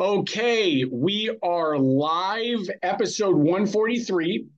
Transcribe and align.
Okay, 0.00 0.84
we 0.84 1.38
are 1.40 1.78
live, 1.78 2.68
episode 2.82 3.36
143. 3.36 4.48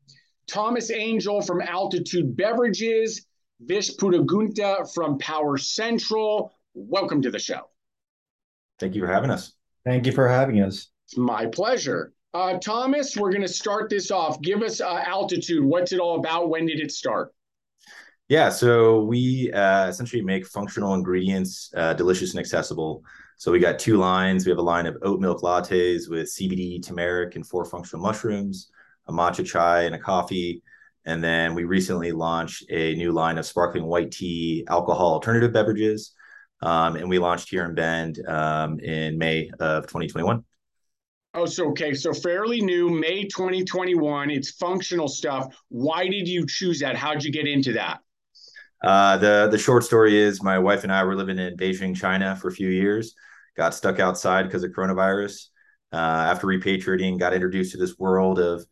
Thomas 0.47 0.91
Angel 0.91 1.43
from 1.43 1.61
Altitude 1.61 2.35
Beverages, 2.35 3.27
Vish 3.61 3.95
Puttagunta 3.97 4.91
from 4.95 5.19
Power 5.19 5.59
Central. 5.59 6.55
Welcome 6.73 7.21
to 7.21 7.31
the 7.31 7.39
show. 7.39 7.69
Thank 8.81 8.95
you 8.95 9.03
for 9.03 9.13
having 9.13 9.29
us. 9.29 9.53
Thank 9.85 10.07
you 10.07 10.13
for 10.13 10.27
having 10.27 10.63
us. 10.63 10.89
It's 11.05 11.19
my 11.19 11.45
pleasure. 11.45 12.15
Uh, 12.33 12.57
Thomas, 12.57 13.15
we're 13.15 13.31
going 13.31 13.43
to 13.43 13.49
start 13.49 13.91
this 13.91 14.11
off. 14.11 14.41
Give 14.41 14.63
us 14.63 14.81
uh, 14.81 15.03
Altitude. 15.07 15.63
What's 15.63 15.93
it 15.93 16.01
all 16.01 16.19
about? 16.19 16.49
When 16.49 16.65
did 16.65 16.81
it 16.81 16.91
start? 16.91 17.35
Yeah, 18.29 18.49
so 18.49 19.03
we 19.03 19.53
uh, 19.53 19.89
essentially 19.89 20.23
make 20.23 20.47
functional 20.47 20.95
ingredients 20.95 21.71
uh, 21.77 21.93
delicious 21.93 22.31
and 22.31 22.41
accessible. 22.41 23.05
So 23.39 23.53
we 23.53 23.59
got 23.59 23.79
two 23.79 23.99
lines. 23.99 24.47
We 24.47 24.51
have 24.51 24.59
a 24.59 24.63
line 24.63 24.87
of 24.87 24.97
oat 25.03 25.21
milk 25.21 25.43
lattes 25.43 26.09
with 26.09 26.27
CBD, 26.29 26.85
turmeric, 26.85 27.37
and 27.37 27.47
four 27.47 27.67
functional 27.67 28.03
mushrooms, 28.03 28.71
a 29.09 29.13
matcha 29.13 29.45
chai, 29.45 29.83
and 29.83 29.95
a 29.95 29.99
coffee. 29.99 30.63
And 31.05 31.23
then 31.23 31.55
we 31.55 31.65
recently 31.65 32.13
launched 32.13 32.65
a 32.71 32.95
new 32.95 33.13
line 33.13 33.39
of 33.39 33.47
sparkling 33.47 33.85
white 33.85 34.11
tea 34.11 34.65
alcohol 34.69 35.13
alternative 35.13 35.53
beverages. 35.53 36.13
Um, 36.63 36.97
and 36.97 37.09
we 37.09 37.19
launched 37.19 37.51
here 37.51 37.67
in 37.67 37.75
Bend 37.75 38.19
um, 38.27 38.81
in 38.81 39.19
May 39.19 39.51
of 39.61 39.85
2021. 39.85 40.43
Oh, 41.35 41.45
so 41.45 41.69
okay, 41.69 41.93
so 41.93 42.15
fairly 42.15 42.63
new, 42.63 42.89
May 42.89 43.25
2021. 43.25 44.31
It's 44.31 44.53
functional 44.53 45.07
stuff. 45.07 45.55
Why 45.69 46.09
did 46.09 46.27
you 46.27 46.47
choose 46.47 46.81
that? 46.81 46.97
How'd 46.97 47.23
you 47.23 47.31
get 47.31 47.47
into 47.47 47.75
that? 47.75 48.01
Uh, 48.83 49.17
the 49.17 49.49
the 49.51 49.59
short 49.59 49.85
story 49.85 50.17
is 50.17 50.43
my 50.43 50.59
wife 50.59 50.83
and 50.83 50.93
I 50.93 51.05
were 51.05 51.17
living 51.17 51.39
in 51.39 51.57
Beijing, 51.57 51.97
China 51.97 52.37
for 52.37 52.49
a 52.49 52.53
few 52.53 52.69
years. 52.69 53.15
Got 53.57 53.75
stuck 53.75 53.99
outside 53.99 54.45
because 54.45 54.63
of 54.65 54.73
coronavirus. 54.73 55.49
Uh, 55.93 55.97
after 55.97 56.47
repatriating, 56.47 57.19
got 57.19 57.33
introduced 57.33 57.73
to 57.73 57.79
this 57.79 57.99
world 57.99 58.39
of, 58.39 58.67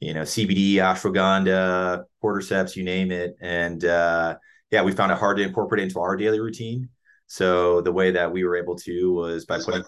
you 0.00 0.14
know, 0.14 0.22
CBD, 0.22 0.74
ashwagandha, 0.74 2.04
cordyceps, 2.22 2.76
you 2.76 2.84
name 2.84 3.10
it, 3.10 3.36
and 3.40 3.84
uh, 3.84 4.36
yeah, 4.70 4.82
we 4.82 4.92
found 4.92 5.10
it 5.10 5.18
hard 5.18 5.38
to 5.38 5.42
incorporate 5.42 5.82
into 5.82 5.98
our 5.98 6.16
daily 6.16 6.40
routine. 6.40 6.88
So 7.26 7.80
the 7.80 7.92
way 7.92 8.12
that 8.12 8.30
we 8.30 8.44
were 8.44 8.56
able 8.56 8.76
to 8.76 9.12
was 9.12 9.44
by 9.44 9.58
putting 9.58 9.82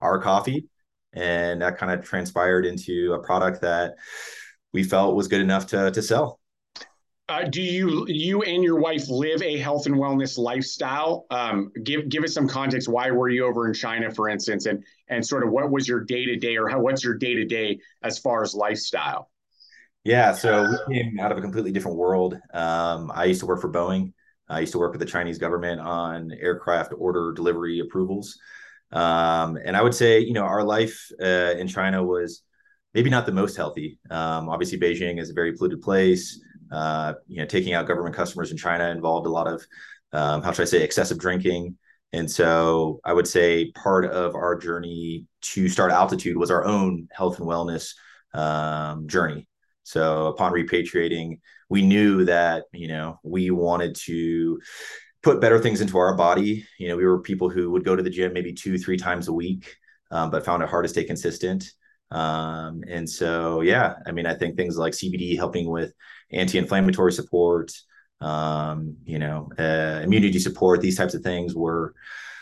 our 0.00 0.20
coffee, 0.20 0.68
and 1.12 1.60
that 1.62 1.78
kind 1.78 1.92
of 1.92 2.04
transpired 2.04 2.66
into 2.66 3.14
a 3.14 3.22
product 3.22 3.62
that 3.62 3.94
we 4.72 4.84
felt 4.84 5.16
was 5.16 5.28
good 5.28 5.40
enough 5.40 5.66
to 5.68 5.90
to 5.90 6.02
sell. 6.02 6.38
Uh, 7.32 7.44
do 7.44 7.62
you 7.62 8.04
you 8.08 8.42
and 8.42 8.62
your 8.62 8.78
wife 8.78 9.08
live 9.08 9.40
a 9.40 9.56
health 9.56 9.86
and 9.86 9.94
wellness 9.94 10.36
lifestyle? 10.36 11.24
Um, 11.30 11.72
give 11.82 12.10
give 12.10 12.24
us 12.24 12.34
some 12.34 12.46
context. 12.46 12.88
Why 12.90 13.10
were 13.10 13.30
you 13.30 13.46
over 13.46 13.66
in 13.66 13.72
China, 13.72 14.12
for 14.12 14.28
instance, 14.28 14.66
and 14.66 14.84
and 15.08 15.26
sort 15.26 15.42
of 15.42 15.50
what 15.50 15.70
was 15.70 15.88
your 15.88 16.00
day 16.00 16.26
to 16.26 16.36
day, 16.36 16.58
or 16.58 16.68
how 16.68 16.78
what's 16.80 17.02
your 17.02 17.16
day 17.16 17.34
to 17.34 17.46
day 17.46 17.80
as 18.02 18.18
far 18.18 18.42
as 18.42 18.52
lifestyle? 18.52 19.30
Yeah, 20.04 20.32
so 20.32 20.68
we 20.88 20.94
came 20.94 21.20
out 21.20 21.32
of 21.32 21.38
a 21.38 21.40
completely 21.40 21.72
different 21.72 21.96
world. 21.96 22.38
Um, 22.52 23.10
I 23.14 23.24
used 23.24 23.40
to 23.40 23.46
work 23.46 23.62
for 23.62 23.72
Boeing. 23.72 24.12
I 24.50 24.60
used 24.60 24.72
to 24.72 24.78
work 24.78 24.92
with 24.92 25.00
the 25.00 25.06
Chinese 25.06 25.38
government 25.38 25.80
on 25.80 26.32
aircraft 26.32 26.92
order 26.98 27.32
delivery 27.32 27.78
approvals. 27.78 28.38
Um, 28.90 29.56
and 29.64 29.74
I 29.74 29.80
would 29.80 29.94
say, 29.94 30.18
you 30.18 30.34
know, 30.34 30.44
our 30.44 30.62
life 30.62 31.10
uh, 31.18 31.54
in 31.56 31.66
China 31.66 32.04
was 32.04 32.42
maybe 32.92 33.08
not 33.08 33.24
the 33.24 33.32
most 33.32 33.56
healthy. 33.56 33.98
Um, 34.10 34.50
obviously, 34.50 34.78
Beijing 34.78 35.18
is 35.18 35.30
a 35.30 35.34
very 35.34 35.54
polluted 35.54 35.80
place. 35.80 36.38
Uh, 36.72 37.14
you 37.28 37.38
know, 37.38 37.46
taking 37.46 37.74
out 37.74 37.86
government 37.86 38.16
customers 38.16 38.50
in 38.50 38.56
China 38.56 38.88
involved 38.88 39.26
a 39.26 39.30
lot 39.30 39.46
of, 39.46 39.64
um, 40.12 40.42
how 40.42 40.52
should 40.52 40.62
I 40.62 40.66
say, 40.66 40.82
excessive 40.82 41.18
drinking. 41.18 41.76
And 42.14 42.30
so 42.30 43.00
I 43.04 43.12
would 43.12 43.28
say 43.28 43.70
part 43.72 44.06
of 44.06 44.34
our 44.34 44.56
journey 44.56 45.26
to 45.42 45.68
start 45.68 45.92
altitude 45.92 46.36
was 46.36 46.50
our 46.50 46.64
own 46.64 47.08
health 47.12 47.38
and 47.38 47.48
wellness 47.48 47.94
um, 48.34 49.06
journey. 49.06 49.46
So 49.84 50.26
upon 50.26 50.52
repatriating, 50.52 51.40
we 51.68 51.82
knew 51.82 52.24
that, 52.24 52.64
you 52.72 52.88
know, 52.88 53.18
we 53.22 53.50
wanted 53.50 53.94
to 54.06 54.60
put 55.22 55.40
better 55.40 55.58
things 55.58 55.80
into 55.80 55.98
our 55.98 56.14
body. 56.16 56.66
You 56.78 56.88
know, 56.88 56.96
we 56.96 57.04
were 57.04 57.20
people 57.20 57.48
who 57.48 57.70
would 57.70 57.84
go 57.84 57.96
to 57.96 58.02
the 58.02 58.10
gym 58.10 58.32
maybe 58.32 58.52
two, 58.52 58.78
three 58.78 58.96
times 58.96 59.28
a 59.28 59.32
week, 59.32 59.74
um, 60.10 60.30
but 60.30 60.44
found 60.44 60.62
it 60.62 60.68
hard 60.68 60.84
to 60.84 60.88
stay 60.88 61.04
consistent. 61.04 61.64
Um, 62.10 62.84
and 62.88 63.08
so, 63.08 63.62
yeah, 63.62 63.94
I 64.06 64.12
mean, 64.12 64.26
I 64.26 64.34
think 64.34 64.56
things 64.56 64.76
like 64.76 64.92
CBD 64.92 65.36
helping 65.36 65.70
with 65.70 65.92
anti-inflammatory 66.32 67.12
support, 67.12 67.72
um, 68.20 68.96
you 69.04 69.18
know, 69.18 69.50
uh, 69.58 70.00
immunity 70.02 70.38
support, 70.38 70.80
these 70.80 70.96
types 70.96 71.14
of 71.14 71.22
things 71.22 71.54
were 71.54 71.94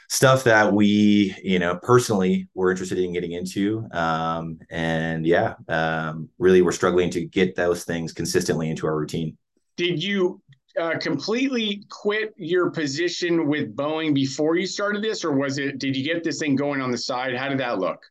stuff 0.09 0.43
that 0.45 0.73
we, 0.73 1.35
you 1.43 1.59
know, 1.59 1.79
personally 1.83 2.49
were 2.55 2.71
interested 2.71 2.99
in 2.99 3.13
getting 3.13 3.33
into. 3.33 3.87
Um, 3.93 4.59
and 4.69 5.25
yeah, 5.25 5.55
um, 5.69 6.29
really 6.39 6.63
we're 6.63 6.73
struggling 6.73 7.11
to 7.11 7.25
get 7.25 7.55
those 7.55 7.85
things 7.85 8.13
consistently 8.13 8.71
into 8.71 8.87
our 8.87 8.97
routine. 8.97 9.39
Did 9.77 10.03
you 10.03 10.43
uh, 10.79 10.99
completely 10.99 11.85
quit 11.89 12.35
your 12.37 12.71
position 12.71 13.47
with 13.47 13.75
Boeing 13.77 14.13
before 14.13 14.57
you 14.57 14.67
started 14.67 15.03
this, 15.03 15.25
or 15.25 15.33
was 15.33 15.59
it? 15.59 15.79
Did 15.79 15.97
you 15.97 16.05
get 16.05 16.25
this 16.25 16.39
thing 16.41 16.57
going 16.57 16.81
on 16.81 16.91
the 16.91 16.99
side? 16.99 17.37
How 17.37 17.49
did 17.49 17.59
that 17.59 17.79
look? 17.79 18.03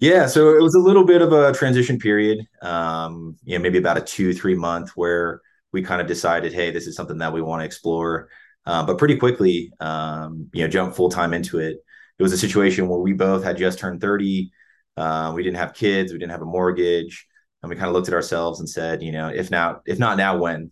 Yeah, 0.00 0.26
so 0.26 0.56
it 0.56 0.62
was 0.62 0.74
a 0.74 0.80
little 0.80 1.04
bit 1.04 1.22
of 1.22 1.32
a 1.32 1.52
transition 1.52 1.98
period. 1.98 2.46
Um, 2.62 3.36
you 3.44 3.56
know, 3.56 3.62
maybe 3.62 3.78
about 3.78 3.96
a 3.96 4.00
two, 4.00 4.34
three 4.34 4.54
month 4.54 4.90
where 4.96 5.40
we 5.72 5.82
kind 5.82 6.00
of 6.00 6.06
decided, 6.06 6.52
hey, 6.52 6.70
this 6.70 6.86
is 6.86 6.96
something 6.96 7.18
that 7.18 7.32
we 7.32 7.42
want 7.42 7.60
to 7.60 7.66
explore. 7.66 8.28
Uh, 8.66 8.84
but 8.84 8.98
pretty 8.98 9.16
quickly, 9.16 9.70
um, 9.80 10.48
you 10.52 10.62
know, 10.62 10.68
jump 10.68 10.94
full 10.94 11.10
time 11.10 11.32
into 11.34 11.58
it. 11.58 11.78
It 12.18 12.22
was 12.22 12.32
a 12.32 12.38
situation 12.38 12.88
where 12.88 13.00
we 13.00 13.12
both 13.12 13.44
had 13.44 13.56
just 13.56 13.78
turned 13.78 14.00
30. 14.00 14.50
Uh, 14.96 15.32
we 15.34 15.42
didn't 15.42 15.56
have 15.56 15.74
kids, 15.74 16.12
we 16.12 16.18
didn't 16.18 16.30
have 16.30 16.42
a 16.42 16.46
mortgage, 16.46 17.26
and 17.62 17.70
we 17.70 17.76
kind 17.76 17.88
of 17.88 17.94
looked 17.94 18.08
at 18.08 18.14
ourselves 18.14 18.60
and 18.60 18.68
said, 18.68 19.02
you 19.02 19.12
know, 19.12 19.28
if 19.28 19.50
now, 19.50 19.80
if 19.86 19.98
not 19.98 20.16
now, 20.16 20.38
when? 20.38 20.70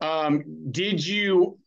Um, 0.00 0.42
did 0.70 1.04
you 1.04 1.58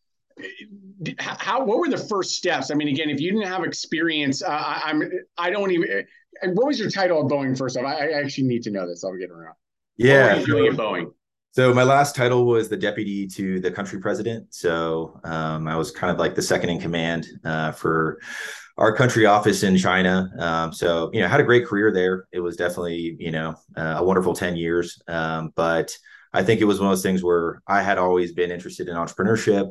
how 1.20 1.64
what 1.64 1.80
were 1.80 1.90
the 1.90 1.98
first 1.98 2.36
steps? 2.36 2.72
I 2.72 2.76
mean 2.76 2.88
again 2.88 3.10
if 3.10 3.20
you 3.20 3.32
didn't 3.32 3.48
have 3.48 3.64
experience 3.64 4.42
uh, 4.42 4.50
I, 4.50 4.82
i'm 4.86 5.04
i 5.38 5.50
don't 5.50 5.72
even 5.72 6.06
what 6.52 6.68
was 6.68 6.80
your 6.80 6.90
title 6.90 7.20
at 7.20 7.32
boeing 7.32 7.58
first 7.58 7.78
off? 7.78 7.86
I, 7.86 8.10
I 8.10 8.20
actually 8.20 8.48
need 8.48 8.64
to 8.64 8.72
know 8.72 8.88
this. 8.88 9.04
I'll 9.04 9.16
get 9.16 9.30
around. 9.30 9.56
Yeah. 9.98 10.40
So, 10.40 10.46
doing 10.46 10.68
at 10.68 10.74
boeing? 10.74 11.12
So 11.52 11.72
my 11.74 11.84
last 11.84 12.16
title 12.16 12.46
was 12.46 12.68
the 12.68 12.78
deputy 12.78 13.28
to 13.28 13.60
the 13.60 13.70
country 13.70 14.00
president. 14.00 14.54
So 14.54 15.20
um, 15.24 15.68
i 15.68 15.76
was 15.76 15.92
kind 15.92 16.12
of 16.12 16.18
like 16.18 16.36
the 16.36 16.42
second 16.42 16.70
in 16.70 16.80
command 16.80 17.28
uh, 17.46 17.72
for 17.72 18.20
our 18.78 18.96
country 18.96 19.26
office 19.28 19.62
in 19.62 19.78
china. 19.78 20.32
Um, 20.40 20.74
so 20.74 21.12
you 21.14 21.22
know 21.22 21.28
had 21.28 21.40
a 21.40 21.44
great 21.44 21.66
career 21.66 21.92
there. 21.92 22.26
It 22.32 22.40
was 22.40 22.56
definitely 22.56 23.16
you 23.20 23.32
know 23.32 23.56
uh, 23.78 23.96
a 23.98 24.04
wonderful 24.04 24.34
10 24.34 24.56
years. 24.56 25.02
Um, 25.08 25.54
but 25.56 25.96
i 26.36 26.42
think 26.42 26.60
it 26.60 26.66
was 26.66 26.80
one 26.80 26.88
of 26.88 26.92
those 26.92 27.04
things 27.04 27.24
where 27.24 27.62
i 27.68 27.84
had 27.84 28.00
always 28.00 28.34
been 28.34 28.52
interested 28.52 28.88
in 28.88 28.96
entrepreneurship 28.96 29.70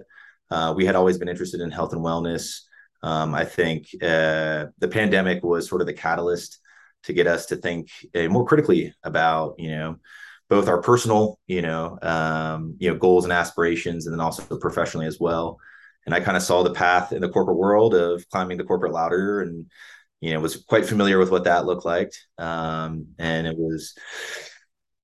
uh, 0.53 0.75
we 0.77 0.85
had 0.85 0.97
always 0.97 1.17
been 1.17 1.29
interested 1.29 1.61
in 1.63 1.71
health 1.71 1.95
and 1.95 2.03
wellness. 2.03 2.61
Um, 3.03 3.35
I 3.35 3.45
think 3.45 3.89
uh, 4.03 4.67
the 4.79 4.91
pandemic 4.91 5.43
was 5.43 5.67
sort 5.67 5.81
of 5.81 5.87
the 5.87 5.95
catalyst 5.95 6.59
to 7.05 7.15
get 7.15 7.27
us 7.27 7.47
to 7.47 7.57
think 7.57 7.89
uh, 8.15 8.29
more 8.29 8.45
critically 8.45 8.95
about, 9.03 9.55
you 9.59 9.71
know, 9.71 9.97
both 10.51 10.69
our 10.69 10.83
personal, 10.83 11.39
you 11.47 11.63
know, 11.63 11.99
um, 12.03 12.77
you 12.79 12.91
know, 12.91 12.99
goals 12.99 13.25
and 13.25 13.33
aspirations, 13.33 14.07
and 14.07 14.13
then 14.13 14.21
also 14.21 14.59
professionally 14.59 15.07
as 15.07 15.19
well. 15.19 15.59
And 16.05 16.15
I 16.15 16.21
kind 16.21 16.37
of 16.37 16.43
saw 16.43 16.63
the 16.63 16.75
path 16.75 17.13
in 17.13 17.23
the 17.23 17.31
corporate 17.31 17.57
world 17.57 17.95
of 17.95 18.29
climbing 18.29 18.59
the 18.59 18.65
corporate 18.65 18.93
ladder, 18.93 19.41
and 19.41 19.67
you 20.21 20.33
know, 20.33 20.41
was 20.41 20.57
quite 20.57 20.85
familiar 20.85 21.19
with 21.19 21.31
what 21.31 21.45
that 21.45 21.65
looked 21.65 21.87
like. 21.87 22.13
Um, 22.37 23.07
and 23.19 23.47
it 23.47 23.57
was 23.57 23.95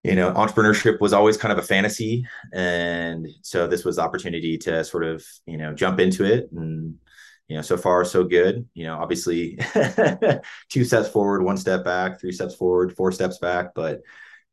you 0.08 0.14
know 0.14 0.32
entrepreneurship 0.32 1.00
was 1.00 1.12
always 1.12 1.36
kind 1.36 1.52
of 1.52 1.58
a 1.58 1.66
fantasy 1.66 2.24
and 2.54 3.28
so 3.42 3.66
this 3.66 3.84
was 3.84 3.96
the 3.96 4.02
opportunity 4.02 4.56
to 4.56 4.82
sort 4.82 5.04
of 5.04 5.24
you 5.46 5.58
know 5.58 5.74
jump 5.74 6.00
into 6.00 6.24
it 6.24 6.48
and 6.52 6.94
you 7.48 7.56
know 7.56 7.62
so 7.62 7.76
far 7.76 8.04
so 8.04 8.24
good 8.24 8.66
you 8.72 8.84
know 8.84 8.96
obviously 8.96 9.58
two 10.70 10.84
steps 10.84 11.08
forward 11.08 11.42
one 11.42 11.58
step 11.58 11.84
back 11.84 12.18
three 12.18 12.32
steps 12.32 12.54
forward 12.54 12.96
four 12.96 13.12
steps 13.12 13.38
back 13.38 13.74
but 13.74 14.00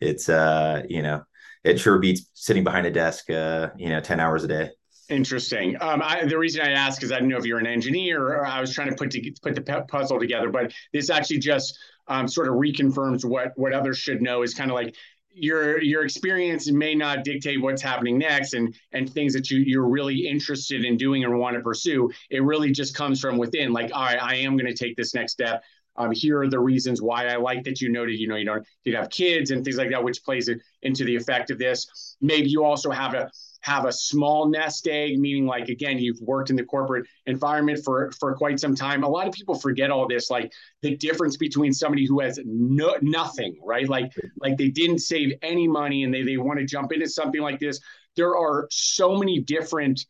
it's 0.01 0.27
uh 0.27 0.83
you 0.89 1.01
know 1.01 1.23
it 1.63 1.79
sure 1.79 1.99
beats 1.99 2.29
sitting 2.33 2.63
behind 2.63 2.85
a 2.85 2.91
desk 2.91 3.29
uh 3.29 3.69
you 3.77 3.89
know 3.89 4.01
10 4.01 4.19
hours 4.19 4.43
a 4.43 4.47
day 4.47 4.69
Interesting. 5.07 5.77
Um, 5.81 6.01
I, 6.03 6.25
the 6.25 6.35
reason 6.35 6.61
I 6.61 6.71
asked 6.71 7.03
is 7.03 7.11
I 7.11 7.17
didn't 7.17 7.29
know 7.29 7.37
if 7.37 7.45
you're 7.45 7.59
an 7.59 7.67
engineer 7.67 8.23
or 8.23 8.43
I 8.43 8.59
was 8.59 8.73
trying 8.73 8.89
to 8.89 8.95
put 8.95 9.11
to 9.11 9.33
put 9.43 9.53
the 9.53 9.85
puzzle 9.87 10.19
together, 10.19 10.49
but 10.49 10.73
this 10.93 11.11
actually 11.11 11.37
just 11.37 11.77
um, 12.07 12.27
sort 12.27 12.47
of 12.47 12.55
reconfirms 12.55 13.23
what 13.23 13.51
what 13.55 13.71
others 13.71 13.97
should 13.97 14.21
know 14.21 14.41
is 14.41 14.55
kind 14.55 14.71
of 14.71 14.75
like 14.75 14.95
your 15.35 15.81
your 15.81 16.03
experience 16.03 16.71
may 16.71 16.95
not 16.95 17.23
dictate 17.23 17.61
what's 17.61 17.81
happening 17.81 18.17
next 18.17 18.53
and 18.53 18.75
and 18.93 19.11
things 19.11 19.33
that 19.33 19.51
you 19.51 19.59
you're 19.59 19.87
really 19.87 20.27
interested 20.27 20.85
in 20.85 20.97
doing 20.97 21.23
or 21.23 21.37
want 21.37 21.55
to 21.55 21.61
pursue. 21.61 22.09
It 22.29 22.43
really 22.43 22.71
just 22.71 22.95
comes 22.95 23.19
from 23.19 23.37
within 23.37 23.73
like 23.73 23.91
all 23.93 24.03
right 24.03 24.21
i 24.21 24.35
am 24.35 24.57
going 24.57 24.73
to 24.73 24.73
take 24.73 24.95
this 24.95 25.13
next 25.13 25.33
step 25.33 25.63
um, 25.97 26.11
here 26.11 26.41
are 26.41 26.49
the 26.49 26.59
reasons 26.59 27.01
why 27.01 27.27
i 27.27 27.35
like 27.35 27.63
that 27.63 27.81
you 27.81 27.89
noted 27.89 28.19
you 28.19 28.27
know 28.27 28.35
you 28.35 28.45
don't 28.45 28.65
you 28.83 28.95
have 28.95 29.09
kids 29.09 29.51
and 29.51 29.63
things 29.63 29.77
like 29.77 29.89
that 29.89 30.03
which 30.03 30.23
plays 30.23 30.49
into 30.81 31.03
the 31.03 31.15
effect 31.15 31.51
of 31.51 31.57
this 31.57 32.15
maybe 32.21 32.49
you 32.49 32.63
also 32.63 32.91
have 32.91 33.13
a 33.13 33.29
have 33.65 33.85
a 33.85 33.91
small 33.91 34.47
nest 34.47 34.87
egg, 34.87 35.17
meaning 35.17 35.47
like 35.47 35.69
again, 35.69 35.97
you've 35.97 36.21
worked 36.21 36.51
in 36.51 36.55
the 36.55 36.63
corporate 36.63 37.07
environment 37.25 37.79
for 37.83 38.11
for 38.11 38.35
quite 38.35 38.59
some 38.59 38.75
time. 38.75 39.03
A 39.03 39.09
lot 39.09 39.27
of 39.27 39.33
people 39.33 39.55
forget 39.55 39.89
all 39.89 40.07
this, 40.07 40.29
like 40.29 40.53
the 40.83 40.95
difference 40.97 41.35
between 41.35 41.73
somebody 41.73 42.05
who 42.05 42.19
has 42.19 42.39
no 42.45 42.95
nothing, 43.01 43.57
right? 43.63 43.89
Like 43.89 44.11
like 44.39 44.57
they 44.57 44.69
didn't 44.69 44.99
save 44.99 45.33
any 45.41 45.67
money 45.67 46.03
and 46.03 46.13
they 46.13 46.21
they 46.21 46.37
want 46.37 46.59
to 46.59 46.65
jump 46.65 46.91
into 46.93 47.09
something 47.09 47.41
like 47.41 47.59
this. 47.59 47.79
There 48.15 48.37
are 48.37 48.67
so 48.69 49.17
many 49.17 49.41
different 49.41 50.05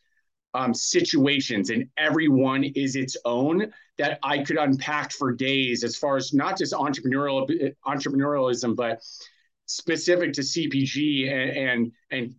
um, 0.54 0.72
situations, 0.72 1.70
and 1.70 1.88
every 1.96 2.28
one 2.28 2.64
is 2.64 2.96
its 2.96 3.16
own 3.24 3.72
that 3.98 4.18
I 4.22 4.42
could 4.42 4.56
unpack 4.56 5.12
for 5.12 5.32
days 5.32 5.84
as 5.84 5.96
far 5.96 6.16
as 6.16 6.32
not 6.32 6.58
just 6.58 6.72
entrepreneurial 6.72 7.74
entrepreneurialism, 7.86 8.76
but 8.76 9.02
specific 9.66 10.32
to 10.34 10.40
CPG 10.42 11.30
and 11.30 11.50
and, 11.56 11.92
and 12.10 12.34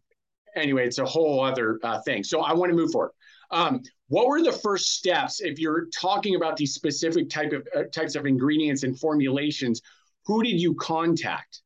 anyway, 0.55 0.85
it's 0.85 0.99
a 0.99 1.05
whole 1.05 1.43
other 1.43 1.79
uh, 1.83 2.01
thing. 2.01 2.23
So 2.23 2.41
I 2.41 2.53
want 2.53 2.71
to 2.71 2.75
move 2.75 2.91
forward. 2.91 3.11
Um, 3.51 3.81
what 4.09 4.27
were 4.27 4.41
the 4.41 4.51
first 4.51 4.95
steps 4.95 5.41
if 5.41 5.59
you're 5.59 5.87
talking 5.87 6.35
about 6.35 6.57
these 6.57 6.73
specific 6.73 7.29
type 7.29 7.53
of 7.53 7.67
uh, 7.75 7.83
types 7.93 8.15
of 8.15 8.25
ingredients 8.25 8.83
and 8.83 8.99
formulations? 8.99 9.81
Who 10.25 10.43
did 10.43 10.59
you 10.59 10.75
contact? 10.75 11.61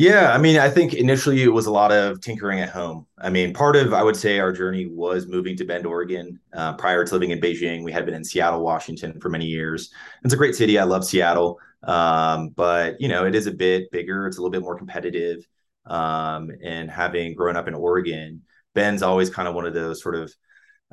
Yeah, 0.00 0.32
I 0.32 0.38
mean, 0.38 0.56
I 0.56 0.70
think 0.70 0.94
initially 0.94 1.42
it 1.42 1.52
was 1.52 1.66
a 1.66 1.70
lot 1.70 1.92
of 1.92 2.22
tinkering 2.22 2.58
at 2.60 2.70
home. 2.70 3.06
I 3.18 3.28
mean, 3.28 3.52
part 3.52 3.76
of 3.76 3.92
I 3.92 4.02
would 4.02 4.16
say 4.16 4.38
our 4.38 4.50
journey 4.50 4.86
was 4.86 5.26
moving 5.26 5.58
to 5.58 5.64
Bend, 5.66 5.84
Oregon. 5.84 6.40
Uh, 6.54 6.72
prior 6.72 7.04
to 7.04 7.12
living 7.12 7.32
in 7.32 7.38
Beijing, 7.38 7.84
we 7.84 7.92
had 7.92 8.06
been 8.06 8.14
in 8.14 8.24
Seattle, 8.24 8.64
Washington 8.64 9.20
for 9.20 9.28
many 9.28 9.44
years. 9.44 9.90
It's 10.24 10.32
a 10.32 10.38
great 10.38 10.54
city. 10.54 10.78
I 10.78 10.84
love 10.84 11.04
Seattle, 11.04 11.58
um, 11.82 12.48
but 12.48 12.98
you 12.98 13.08
know, 13.08 13.26
it 13.26 13.34
is 13.34 13.46
a 13.46 13.50
bit 13.50 13.90
bigger. 13.90 14.26
It's 14.26 14.38
a 14.38 14.40
little 14.40 14.50
bit 14.50 14.62
more 14.62 14.78
competitive. 14.78 15.46
Um, 15.84 16.50
and 16.64 16.90
having 16.90 17.34
grown 17.34 17.56
up 17.56 17.68
in 17.68 17.74
Oregon, 17.74 18.40
Bend's 18.74 19.02
always 19.02 19.28
kind 19.28 19.48
of 19.48 19.54
one 19.54 19.66
of 19.66 19.74
those 19.74 20.00
sort 20.00 20.14
of 20.14 20.32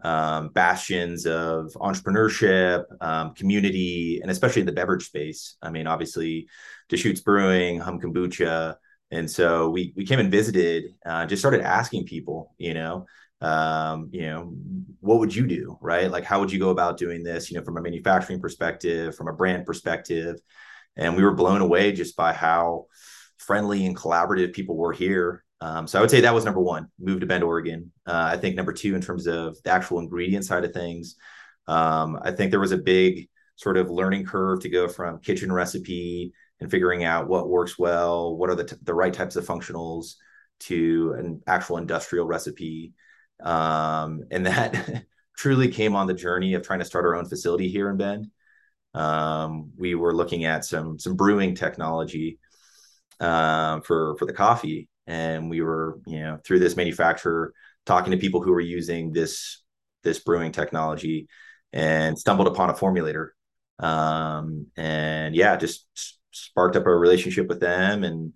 um, 0.04 0.50
bastions 0.50 1.26
of 1.26 1.72
entrepreneurship, 1.76 2.84
um, 3.00 3.34
community, 3.36 4.20
and 4.22 4.30
especially 4.30 4.64
in 4.64 4.66
the 4.66 4.74
beverage 4.74 5.06
space. 5.06 5.56
I 5.62 5.70
mean, 5.70 5.88
obviously, 5.88 6.50
Deschutes 6.90 7.22
Brewing, 7.22 7.80
Humm 7.80 8.02
Kombucha 8.02 8.76
and 9.12 9.30
so 9.30 9.70
we 9.70 9.94
we 9.96 10.06
came 10.06 10.20
and 10.20 10.32
visited, 10.32 10.96
uh, 11.06 11.26
just 11.26 11.42
started 11.42 11.62
asking 11.62 12.06
people, 12.06 12.54
you 12.58 12.74
know, 12.74 13.06
um, 13.42 14.10
you 14.12 14.22
know, 14.22 14.54
what 15.00 15.20
would 15.20 15.36
you 15.36 15.48
do, 15.48 15.78
right? 15.82 16.10
Like, 16.10 16.24
how 16.24 16.40
would 16.40 16.52
you 16.52 16.60
go 16.60 16.70
about 16.70 16.98
doing 16.98 17.24
this, 17.24 17.50
you 17.50 17.58
know, 17.58 17.64
from 17.64 17.78
a 17.78 17.82
manufacturing 17.82 18.42
perspective, 18.42 19.16
from 19.16 19.28
a 19.28 19.34
brand 19.34 19.66
perspective, 19.66 20.38
and 20.96 21.16
we 21.16 21.24
were 21.24 21.34
blown 21.34 21.62
away 21.62 21.92
just 21.92 22.16
by 22.16 22.34
how 22.34 22.88
friendly 23.38 23.86
and 23.86 23.96
collaborative 23.96 24.54
people 24.54 24.76
were 24.76 24.94
here. 24.94 25.44
Um, 25.62 25.88
so 25.88 25.98
I 25.98 26.02
would 26.02 26.12
say 26.12 26.22
that 26.22 26.34
was 26.34 26.46
number 26.46 26.62
one, 26.62 26.88
move 27.00 27.22
to 27.22 27.26
Bend, 27.26 27.44
Oregon. 27.44 27.92
Uh, 28.06 28.30
I 28.34 28.38
think 28.38 28.56
number 28.56 28.74
two, 28.74 28.96
in 28.96 29.02
terms 29.02 29.28
of 29.28 29.58
the 29.64 29.72
actual 29.72 30.00
ingredient 30.00 30.46
side 30.46 30.66
of 30.66 30.74
things, 30.74 31.16
um, 31.68 32.20
I 32.22 32.32
think 32.32 32.52
there 32.52 32.60
was 32.60 32.72
a 32.72 32.78
big 32.78 33.30
sort 33.56 33.78
of 33.78 33.90
learning 33.90 34.26
curve 34.26 34.62
to 34.62 34.70
go 34.70 34.88
from 34.88 35.20
kitchen 35.20 35.52
recipe 35.52 36.32
and 36.60 36.72
figuring 36.72 37.04
out 37.04 37.28
what 37.28 37.50
works 37.50 37.78
well, 37.78 38.36
what 38.36 38.50
are 38.50 38.56
the, 38.56 38.64
t- 38.64 38.76
the 38.82 38.94
right 38.94 39.14
types 39.14 39.36
of 39.36 39.46
functionals 39.46 40.16
to 40.60 41.16
an 41.18 41.42
actual 41.48 41.78
industrial 41.78 42.26
recipe. 42.26 42.94
Um, 43.44 44.24
and 44.32 44.46
that 44.46 45.06
truly 45.38 45.70
came 45.70 45.96
on 45.96 46.08
the 46.08 46.14
journey 46.14 46.56
of 46.56 46.64
trying 46.64 46.80
to 46.80 46.86
start 46.86 47.06
our 47.06 47.16
own 47.16 47.26
facility 47.26 47.70
here 47.70 47.90
in 47.90 47.98
Bend. 47.98 48.28
Um, 48.94 49.72
we 49.78 49.94
were 49.94 50.14
looking 50.14 50.46
at 50.46 50.66
some 50.66 50.98
some 50.98 51.16
brewing 51.16 51.54
technology 51.54 52.40
um, 53.20 53.82
for 53.84 54.16
for 54.18 54.26
the 54.26 54.34
coffee, 54.34 54.90
and 55.06 55.50
we 55.50 55.62
were 55.62 56.00
you 56.08 56.20
know 56.20 56.40
through 56.44 56.60
this 56.60 56.76
manufacturer 56.76 57.54
talking 57.86 58.12
to 58.12 58.18
people 58.18 58.42
who 58.42 58.52
were 58.52 58.60
using 58.60 59.14
this 59.14 59.62
this 60.04 60.20
brewing 60.20 60.52
technology 60.52 61.28
and 61.74 62.18
stumbled 62.18 62.48
upon 62.48 62.70
a 62.70 62.74
formulator 62.74 63.30
um, 63.80 64.68
and 64.76 65.36
yeah 65.36 65.56
just 65.56 65.86
sparked 66.46 66.76
up 66.76 66.86
a 66.86 66.96
relationship 66.96 67.48
with 67.48 67.60
them 67.60 68.04
and 68.04 68.34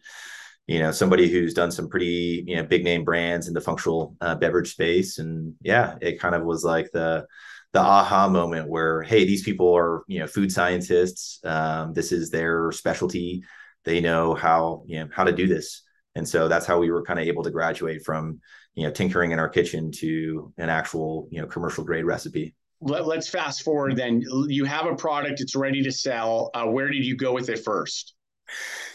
you 0.68 0.80
know 0.80 0.92
somebody 0.92 1.30
who's 1.30 1.54
done 1.54 1.72
some 1.72 1.90
pretty 1.90 2.44
you 2.48 2.56
know 2.56 2.64
big 2.64 2.84
name 2.84 3.04
brands 3.04 3.48
in 3.48 3.54
the 3.54 3.62
functional 3.62 4.16
uh, 4.22 4.36
beverage 4.36 4.72
space. 4.72 5.20
And 5.20 5.56
yeah 5.62 5.96
it 6.02 6.20
kind 6.20 6.36
of 6.36 6.44
was 6.44 6.64
like 6.64 6.92
the 6.92 7.26
the 7.74 7.80
aha 7.80 8.28
moment 8.28 8.68
where 8.68 9.02
hey 9.02 9.26
these 9.26 9.44
people 9.44 9.76
are 9.76 10.04
you 10.08 10.20
know 10.20 10.28
food 10.28 10.52
scientists. 10.52 11.40
Um, 11.44 11.94
this 11.94 12.12
is 12.12 12.30
their 12.30 12.72
specialty. 12.72 13.44
They 13.84 14.02
know 14.02 14.34
how 14.34 14.84
you 14.88 15.00
know 15.00 15.10
how 15.14 15.24
to 15.24 15.32
do 15.32 15.48
this. 15.48 15.84
And 16.16 16.28
so 16.28 16.48
that's 16.48 16.66
how 16.66 16.78
we 16.78 16.92
were 16.92 17.04
kind 17.04 17.20
of 17.20 17.26
able 17.28 17.44
to 17.44 17.52
graduate 17.52 18.04
from 18.04 18.42
you 18.76 18.84
know 18.84 18.92
tinkering 18.92 19.32
in 19.32 19.40
our 19.40 19.50
kitchen 19.50 19.92
to 19.94 20.54
an 20.58 20.70
actual 20.70 21.28
you 21.32 21.42
know 21.42 21.48
commercial 21.48 21.84
grade 21.84 22.06
recipe 22.06 22.56
let, 22.82 23.18
us 23.18 23.30
fast 23.30 23.64
forward 23.64 23.96
then. 23.96 24.24
You 24.48 24.66
have 24.66 24.86
a 24.86 24.96
product, 24.96 25.42
it's 25.42 25.56
ready 25.56 25.82
to 25.84 25.92
sell. 25.92 26.50
Uh, 26.54 26.66
where 26.66 26.90
did 26.90 27.06
you 27.06 27.16
go 27.16 27.34
with 27.34 27.50
it 27.50 27.60
first? 27.60 28.16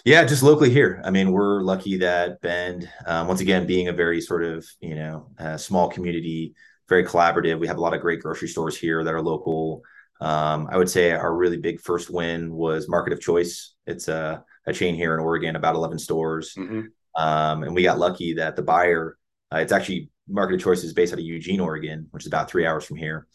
Yeah, 0.04 0.24
just 0.24 0.42
locally 0.42 0.70
here. 0.70 1.00
I 1.04 1.10
mean, 1.10 1.32
we're 1.32 1.62
lucky 1.62 1.96
that 1.98 2.40
Bend, 2.40 2.88
um, 3.06 3.26
once 3.28 3.40
again, 3.40 3.66
being 3.66 3.88
a 3.88 3.92
very 3.92 4.20
sort 4.20 4.44
of, 4.44 4.66
you 4.80 4.94
know, 4.94 5.30
uh, 5.38 5.56
small 5.56 5.88
community, 5.88 6.54
very 6.88 7.04
collaborative. 7.04 7.58
We 7.58 7.66
have 7.66 7.78
a 7.78 7.80
lot 7.80 7.94
of 7.94 8.00
great 8.00 8.20
grocery 8.20 8.48
stores 8.48 8.76
here 8.76 9.02
that 9.02 9.14
are 9.14 9.22
local. 9.22 9.82
Um, 10.20 10.68
I 10.70 10.76
would 10.76 10.90
say 10.90 11.12
our 11.12 11.34
really 11.34 11.56
big 11.56 11.80
first 11.80 12.10
win 12.10 12.52
was 12.52 12.88
Market 12.88 13.12
of 13.12 13.20
Choice. 13.20 13.74
It's 13.86 14.08
a, 14.08 14.44
a 14.66 14.72
chain 14.72 14.94
here 14.94 15.14
in 15.14 15.20
Oregon, 15.20 15.56
about 15.56 15.74
11 15.74 15.98
stores. 15.98 16.54
Mm-hmm. 16.56 16.82
Um, 17.20 17.62
and 17.62 17.74
we 17.74 17.82
got 17.82 17.98
lucky 17.98 18.34
that 18.34 18.56
the 18.56 18.62
buyer, 18.62 19.16
uh, 19.52 19.58
it's 19.58 19.72
actually 19.72 20.10
Market 20.28 20.56
of 20.56 20.60
Choice 20.60 20.84
is 20.84 20.92
based 20.92 21.12
out 21.12 21.18
of 21.18 21.24
Eugene, 21.24 21.60
Oregon, 21.60 22.08
which 22.10 22.24
is 22.24 22.26
about 22.26 22.50
three 22.50 22.66
hours 22.66 22.84
from 22.84 22.96
here 22.96 23.26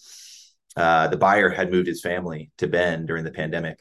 uh, 0.75 1.07
the 1.07 1.17
buyer 1.17 1.49
had 1.49 1.71
moved 1.71 1.87
his 1.87 2.01
family 2.01 2.51
to 2.57 2.67
Bend 2.67 3.07
during 3.07 3.23
the 3.23 3.31
pandemic. 3.31 3.79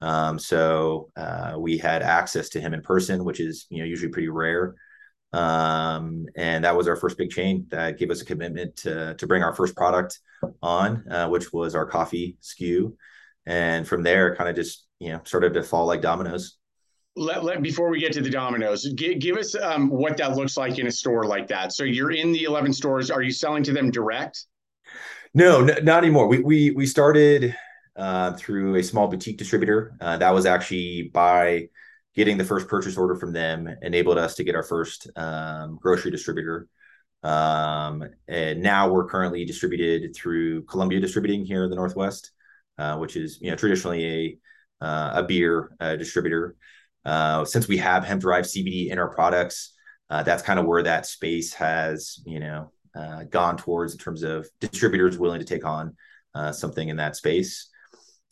Um, 0.00 0.38
so 0.38 1.10
uh, 1.16 1.56
we 1.58 1.76
had 1.76 2.02
access 2.02 2.48
to 2.50 2.60
him 2.60 2.72
in 2.72 2.82
person, 2.82 3.24
which 3.24 3.40
is 3.40 3.66
you 3.70 3.78
know 3.78 3.84
usually 3.84 4.10
pretty 4.10 4.28
rare. 4.28 4.74
Um, 5.32 6.26
and 6.36 6.64
that 6.64 6.76
was 6.76 6.88
our 6.88 6.96
first 6.96 7.16
big 7.16 7.30
chain 7.30 7.66
that 7.70 7.98
gave 7.98 8.10
us 8.10 8.22
a 8.22 8.24
commitment 8.24 8.76
to 8.76 9.14
to 9.14 9.26
bring 9.26 9.42
our 9.42 9.54
first 9.54 9.76
product 9.76 10.18
on, 10.62 11.06
uh, 11.10 11.28
which 11.28 11.52
was 11.52 11.74
our 11.74 11.86
coffee 11.86 12.36
SKU. 12.42 12.94
And 13.46 13.86
from 13.86 14.02
there, 14.02 14.34
kind 14.36 14.48
of 14.48 14.56
just 14.56 14.86
you 14.98 15.10
know 15.10 15.20
started 15.24 15.54
to 15.54 15.62
fall 15.62 15.86
like 15.86 16.00
dominoes. 16.00 16.56
Let, 17.16 17.44
let, 17.44 17.60
before 17.60 17.90
we 17.90 17.98
get 17.98 18.12
to 18.12 18.22
the 18.22 18.30
dominoes, 18.30 18.86
give, 18.94 19.18
give 19.18 19.36
us 19.36 19.56
um, 19.56 19.90
what 19.90 20.16
that 20.18 20.36
looks 20.36 20.56
like 20.56 20.78
in 20.78 20.86
a 20.86 20.92
store 20.92 21.24
like 21.24 21.48
that. 21.48 21.72
So 21.72 21.82
you're 21.82 22.12
in 22.12 22.30
the 22.30 22.44
11 22.44 22.72
stores. 22.72 23.10
Are 23.10 23.20
you 23.20 23.32
selling 23.32 23.64
to 23.64 23.72
them 23.72 23.90
direct? 23.90 24.46
No, 25.32 25.60
not 25.64 26.02
anymore. 26.02 26.26
We 26.26 26.40
we 26.40 26.70
we 26.72 26.86
started 26.86 27.56
uh, 27.94 28.32
through 28.32 28.76
a 28.76 28.82
small 28.82 29.06
boutique 29.08 29.38
distributor. 29.38 29.94
Uh, 30.00 30.16
that 30.16 30.34
was 30.34 30.44
actually 30.46 31.10
by 31.14 31.68
getting 32.16 32.36
the 32.36 32.44
first 32.44 32.66
purchase 32.66 32.96
order 32.96 33.14
from 33.14 33.32
them 33.32 33.68
enabled 33.82 34.18
us 34.18 34.34
to 34.34 34.44
get 34.44 34.56
our 34.56 34.64
first 34.64 35.08
um, 35.16 35.78
grocery 35.80 36.10
distributor. 36.10 36.66
Um, 37.22 38.04
and 38.26 38.60
now 38.62 38.90
we're 38.90 39.06
currently 39.06 39.44
distributed 39.44 40.16
through 40.16 40.62
Columbia 40.64 40.98
Distributing 40.98 41.44
here 41.44 41.64
in 41.64 41.70
the 41.70 41.76
Northwest, 41.76 42.32
uh, 42.78 42.96
which 42.96 43.16
is 43.16 43.38
you 43.40 43.50
know 43.50 43.56
traditionally 43.56 44.38
a 44.80 44.84
uh, 44.84 45.10
a 45.16 45.22
beer 45.22 45.70
uh, 45.78 45.94
distributor. 45.94 46.56
Uh, 47.04 47.44
since 47.44 47.68
we 47.68 47.76
have 47.76 48.04
hemp 48.04 48.22
derived 48.22 48.48
CBD 48.48 48.90
in 48.90 48.98
our 48.98 49.14
products, 49.14 49.74
that's 50.08 50.42
kind 50.42 50.58
of 50.58 50.66
where 50.66 50.82
that 50.82 51.06
space 51.06 51.54
has 51.54 52.20
you 52.26 52.40
know 52.40 52.72
uh, 52.94 53.24
gone 53.24 53.56
towards 53.56 53.92
in 53.92 53.98
terms 53.98 54.22
of 54.22 54.48
distributors 54.60 55.18
willing 55.18 55.40
to 55.40 55.46
take 55.46 55.64
on 55.64 55.96
uh, 56.34 56.52
something 56.52 56.88
in 56.88 56.96
that 56.96 57.16
space. 57.16 57.68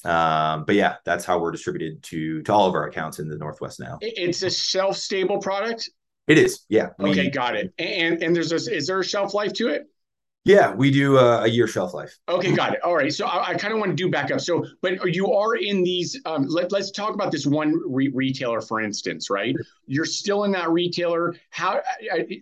Um, 0.05 0.65
but 0.65 0.75
yeah, 0.77 0.97
that's 1.05 1.25
how 1.25 1.41
we're 1.41 1.51
distributed 1.51 2.03
to 2.05 2.43
to 2.43 2.53
all 2.53 2.69
of 2.69 2.75
our 2.75 2.87
accounts 2.87 3.19
in 3.19 3.29
the 3.29 3.37
Northwest 3.37 3.81
now. 3.81 3.99
It's 4.01 4.43
a 4.43 4.51
shelf 4.51 4.97
stable 4.97 5.39
product. 5.39 5.91
It 6.29 6.39
is, 6.39 6.61
yeah. 6.69 6.91
We, 6.99 7.11
okay, 7.11 7.31
got 7.31 7.57
it. 7.57 7.73
And 7.79 8.23
and 8.23 8.37
there's 8.37 8.53
a, 8.53 8.57
is 8.73 8.87
there 8.87 9.01
a 9.01 9.05
shelf 9.05 9.35
life 9.35 9.53
to 9.55 9.69
it? 9.69 9.87
Yeah, 10.49 10.73
we 10.73 10.91
do 10.91 11.19
a, 11.19 11.43
a 11.43 11.47
year 11.47 11.67
shelf 11.67 11.93
life. 11.93 12.19
Okay, 12.27 12.53
got 12.53 12.73
it. 12.73 12.83
All 12.83 12.97
right. 12.97 13.13
So 13.13 13.27
I, 13.27 13.49
I 13.51 13.55
kind 13.55 13.75
of 13.75 13.81
want 13.81 13.91
to 13.91 13.95
do 13.95 14.11
back 14.11 14.31
up. 14.31 14.41
So, 14.41 14.65
but 14.81 15.15
you 15.15 15.31
are 15.31 15.57
in 15.57 15.83
these. 15.83 16.19
Um, 16.25 16.47
let, 16.49 16.73
let's 16.73 16.91
talk 16.91 17.13
about 17.13 17.31
this 17.31 17.45
one 17.45 17.79
re- 17.87 18.11
retailer, 18.15 18.63
for 18.63 18.81
instance, 18.81 19.29
right? 19.29 19.55
You're 19.85 20.07
still 20.07 20.45
in 20.45 20.53
that 20.53 20.71
retailer. 20.71 21.35
How 21.51 21.83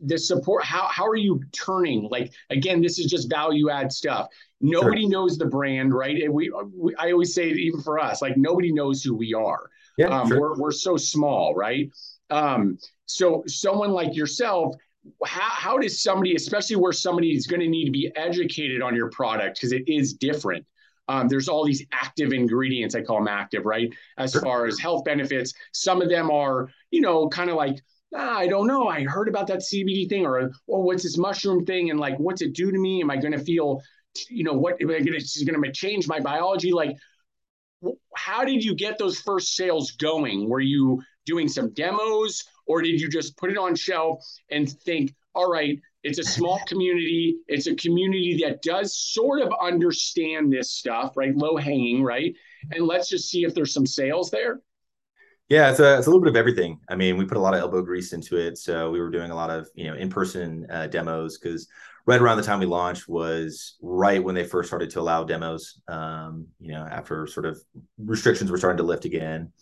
the 0.04 0.18
support? 0.18 0.64
How 0.64 0.86
how 0.86 1.04
are 1.04 1.16
you 1.16 1.42
turning? 1.50 2.08
Like 2.08 2.32
again, 2.50 2.80
this 2.80 3.00
is 3.00 3.06
just 3.06 3.28
value 3.28 3.70
add 3.70 3.92
stuff. 3.92 4.28
Nobody 4.60 5.02
sure. 5.02 5.10
knows 5.10 5.36
the 5.36 5.46
brand, 5.46 5.92
right? 5.92 6.32
We, 6.32 6.52
we, 6.72 6.94
I 6.94 7.10
always 7.10 7.34
say 7.34 7.48
even 7.48 7.80
for 7.82 7.98
us, 7.98 8.22
like 8.22 8.36
nobody 8.36 8.72
knows 8.72 9.02
who 9.02 9.16
we 9.16 9.34
are. 9.34 9.68
Yeah, 9.98 10.10
um, 10.10 10.28
sure. 10.28 10.40
we're 10.40 10.56
we're 10.56 10.70
so 10.70 10.96
small, 10.96 11.56
right? 11.56 11.90
Um, 12.30 12.78
so 13.06 13.42
someone 13.48 13.90
like 13.90 14.14
yourself 14.14 14.76
how, 15.24 15.48
how 15.48 15.78
does 15.78 16.02
somebody, 16.02 16.34
especially 16.34 16.76
where 16.76 16.92
somebody 16.92 17.34
is 17.34 17.46
going 17.46 17.60
to 17.60 17.68
need 17.68 17.86
to 17.86 17.90
be 17.90 18.10
educated 18.16 18.82
on 18.82 18.94
your 18.94 19.10
product 19.10 19.56
because 19.56 19.72
it 19.72 19.84
is 19.86 20.14
different. 20.14 20.64
Um, 21.08 21.28
there's 21.28 21.48
all 21.48 21.64
these 21.64 21.84
active 21.92 22.32
ingredients. 22.32 22.94
I 22.94 23.02
call 23.02 23.18
them 23.18 23.28
active, 23.28 23.64
right? 23.64 23.88
As 24.18 24.34
far 24.34 24.66
as 24.66 24.78
health 24.78 25.04
benefits, 25.04 25.54
some 25.72 26.02
of 26.02 26.08
them 26.08 26.30
are, 26.30 26.68
you 26.90 27.00
know, 27.00 27.28
kind 27.28 27.48
of 27.48 27.56
like 27.56 27.80
ah, 28.14 28.38
I 28.38 28.46
don't 28.46 28.66
know. 28.66 28.88
I 28.88 29.04
heard 29.04 29.28
about 29.28 29.46
that 29.48 29.58
CBD 29.58 30.08
thing, 30.08 30.26
or 30.26 30.38
oh, 30.40 30.50
what's 30.80 31.02
this 31.02 31.18
mushroom 31.18 31.64
thing, 31.64 31.90
and 31.90 32.00
like, 32.00 32.18
what's 32.18 32.42
it 32.42 32.54
do 32.54 32.70
to 32.70 32.78
me? 32.78 33.00
Am 33.00 33.10
I 33.10 33.16
going 33.16 33.32
to 33.32 33.38
feel, 33.38 33.82
you 34.28 34.44
know, 34.44 34.52
what 34.52 34.80
am 34.80 34.90
I 34.90 35.00
going 35.00 35.18
to 35.18 35.44
going 35.44 35.62
to 35.62 35.72
change 35.72 36.08
my 36.08 36.20
biology? 36.20 36.72
Like, 36.72 36.96
how 38.14 38.44
did 38.44 38.64
you 38.64 38.74
get 38.74 38.98
those 38.98 39.20
first 39.20 39.54
sales 39.54 39.92
going? 39.92 40.48
Were 40.48 40.60
you 40.60 41.02
doing 41.26 41.48
some 41.48 41.72
demos, 41.72 42.44
or 42.66 42.82
did 42.82 43.00
you 43.00 43.08
just 43.08 43.36
put 43.36 43.50
it 43.50 43.58
on 43.58 43.74
shelf 43.74 44.24
and 44.50 44.70
think, 44.82 45.14
all 45.34 45.50
right, 45.50 45.78
it's 46.02 46.18
a 46.18 46.24
small 46.24 46.60
community. 46.66 47.38
It's 47.46 47.66
a 47.66 47.74
community 47.74 48.40
that 48.42 48.62
does 48.62 48.96
sort 48.96 49.42
of 49.42 49.52
understand 49.60 50.52
this 50.52 50.70
stuff, 50.70 51.16
right? 51.16 51.34
Low 51.34 51.56
hanging, 51.56 52.02
right? 52.02 52.34
And 52.72 52.86
let's 52.86 53.08
just 53.08 53.30
see 53.30 53.44
if 53.44 53.54
there's 53.54 53.72
some 53.72 53.86
sales 53.86 54.30
there. 54.30 54.60
Yeah, 55.48 55.70
it's 55.70 55.78
a, 55.78 55.98
it's 55.98 56.08
a 56.08 56.10
little 56.10 56.22
bit 56.22 56.30
of 56.30 56.36
everything. 56.36 56.80
I 56.88 56.96
mean, 56.96 57.16
we 57.16 57.24
put 57.24 57.36
a 57.36 57.40
lot 57.40 57.54
of 57.54 57.60
elbow 57.60 57.80
grease 57.82 58.12
into 58.12 58.36
it. 58.36 58.58
So 58.58 58.90
we 58.90 59.00
were 59.00 59.10
doing 59.10 59.30
a 59.30 59.34
lot 59.34 59.50
of, 59.50 59.68
you 59.74 59.86
know, 59.86 59.94
in-person 59.94 60.66
uh, 60.68 60.88
demos 60.88 61.38
because 61.38 61.68
right 62.04 62.20
around 62.20 62.38
the 62.38 62.42
time 62.42 62.58
we 62.58 62.66
launched 62.66 63.08
was 63.08 63.76
right 63.80 64.22
when 64.22 64.34
they 64.34 64.42
first 64.42 64.68
started 64.68 64.90
to 64.90 65.00
allow 65.00 65.22
demos, 65.22 65.80
um, 65.86 66.48
you 66.58 66.72
know, 66.72 66.86
after 66.90 67.28
sort 67.28 67.46
of 67.46 67.60
restrictions 67.98 68.50
were 68.50 68.58
starting 68.58 68.78
to 68.78 68.82
lift 68.82 69.04
again. 69.04 69.52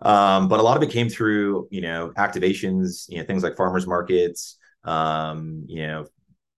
Um, 0.00 0.48
but 0.48 0.60
a 0.60 0.62
lot 0.62 0.76
of 0.76 0.82
it 0.82 0.90
came 0.90 1.08
through, 1.08 1.68
you 1.70 1.80
know, 1.80 2.12
activations, 2.16 3.06
you 3.08 3.18
know, 3.18 3.24
things 3.24 3.42
like 3.42 3.56
farmers 3.56 3.86
markets, 3.86 4.58
um, 4.84 5.64
you 5.66 5.86
know, 5.86 6.06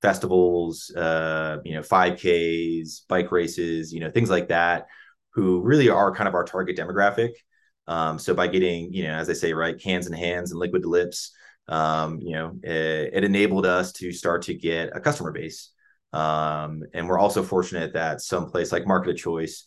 festivals, 0.03 0.91
uh, 0.97 1.59
you 1.65 1.75
know, 1.75 1.81
5Ks, 1.81 3.03
bike 3.09 3.31
races, 3.33 3.93
you 3.93 4.01
know, 4.01 4.11
things 4.11 4.31
like 4.31 4.49
that, 4.49 4.87
who 5.31 5.61
really 5.61 5.89
are 5.89 6.15
kind 6.15 6.29
of 6.29 6.35
our 6.35 6.45
target 6.45 6.77
demographic. 6.77 7.31
Um, 7.87 8.19
so 8.19 8.35
by 8.35 8.49
getting, 8.49 8.93
you 8.93 9.05
know, 9.05 9.13
as 9.13 9.31
I 9.31 9.35
say, 9.35 9.53
right, 9.53 9.79
cans 9.79 10.07
and 10.07 10.17
hands 10.17 10.51
and 10.51 10.59
liquid 10.59 10.85
lips, 10.85 11.33
um, 11.69 12.21
you 12.21 12.33
know, 12.33 12.59
it, 12.63 13.11
it, 13.15 13.25
enabled 13.25 13.67
us 13.67 13.93
to 13.95 14.13
start 14.13 14.43
to 14.43 14.55
get 14.55 14.91
a 14.95 15.01
customer 15.01 15.33
base. 15.33 15.71
Um, 16.13 16.85
and 16.95 17.09
we're 17.09 17.19
also 17.19 17.43
fortunate 17.43 17.93
that 17.95 18.21
some 18.21 18.51
place 18.51 18.73
like 18.73 18.87
Market 18.87 19.11
of 19.11 19.17
Choice 19.17 19.67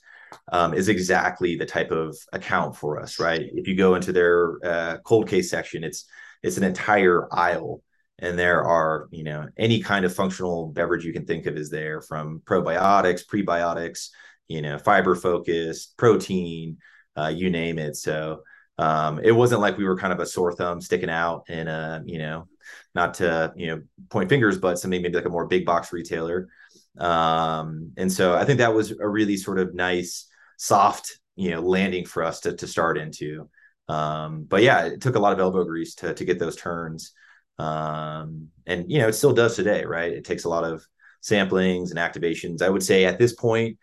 um, 0.52 0.74
is 0.74 0.90
exactly 0.90 1.56
the 1.56 1.66
type 1.66 1.92
of 1.92 2.18
account 2.34 2.76
for 2.76 3.00
us, 3.00 3.20
right? 3.20 3.50
If 3.54 3.68
you 3.68 3.76
go 3.76 3.96
into 3.96 4.12
their 4.12 4.58
uh, 4.64 4.98
cold 5.04 5.28
case 5.28 5.50
section, 5.50 5.84
it's 5.84 6.06
it's 6.44 6.58
an 6.58 6.64
entire 6.64 7.28
aisle, 7.34 7.82
and 8.20 8.38
there 8.38 8.64
are 8.64 9.08
you 9.12 9.24
know 9.24 9.48
any 9.58 9.82
kind 9.82 10.06
of 10.06 10.16
functional 10.16 10.68
beverage 10.68 11.06
you 11.06 11.14
can 11.14 11.26
think 11.26 11.46
of 11.46 11.58
is 11.58 11.70
there, 11.70 12.02
from 12.02 12.42
probiotics, 12.46 13.26
prebiotics, 13.26 14.10
you 14.48 14.62
know, 14.62 14.78
fiber 14.78 15.16
focused, 15.16 15.96
protein, 15.98 16.78
uh, 17.16 17.28
you 17.28 17.50
name 17.50 17.80
it. 17.80 17.96
So 17.96 18.44
um, 18.78 19.20
it 19.20 19.32
wasn't 19.32 19.62
like 19.62 19.78
we 19.78 19.86
were 19.86 19.98
kind 19.98 20.12
of 20.14 20.20
a 20.20 20.26
sore 20.26 20.54
thumb 20.54 20.82
sticking 20.82 21.10
out 21.10 21.44
in 21.50 21.68
a, 21.68 22.02
you 22.06 22.18
know, 22.18 22.48
not 22.96 23.16
to, 23.16 23.54
you 23.56 23.68
know, 23.68 23.82
point 24.10 24.30
fingers, 24.30 24.58
but 24.58 24.80
something 24.80 25.02
maybe 25.02 25.16
like 25.16 25.26
a 25.26 25.30
more 25.30 25.48
big 25.48 25.66
box 25.66 25.94
retailer. 25.94 26.50
Um, 26.98 27.94
and 27.98 28.12
so 28.12 28.36
I 28.36 28.46
think 28.46 28.60
that 28.60 28.74
was 28.74 28.92
a 28.92 29.08
really 29.08 29.38
sort 29.38 29.60
of 29.60 29.74
nice, 29.74 30.28
soft, 30.58 31.20
you 31.36 31.52
know, 31.52 31.62
landing 31.62 32.06
for 32.06 32.24
us 32.24 32.42
to, 32.42 32.56
to 32.56 32.68
start 32.68 32.98
into. 32.98 33.50
Um, 33.88 34.44
but 34.44 34.62
yeah, 34.62 34.86
it 34.86 35.02
took 35.02 35.16
a 35.16 35.20
lot 35.20 35.34
of 35.34 35.40
elbow 35.40 35.64
grease 35.64 35.96
to, 35.96 36.14
to 36.14 36.26
get 36.26 36.40
those 36.40 36.56
turns. 36.56 37.14
Um, 37.58 38.50
and, 38.66 38.92
you 38.92 39.00
know, 39.00 39.08
it 39.08 39.14
still 39.14 39.34
does 39.34 39.56
today, 39.56 39.86
right? 39.86 40.12
It 40.12 40.26
takes 40.26 40.44
a 40.44 40.50
lot 40.50 40.64
of 40.64 40.86
samplings 41.24 41.90
and 41.90 42.00
activations. 42.00 42.62
I 42.62 42.70
would 42.70 42.84
say 42.84 43.06
at 43.06 43.20
this 43.20 43.34
point, 43.34 43.78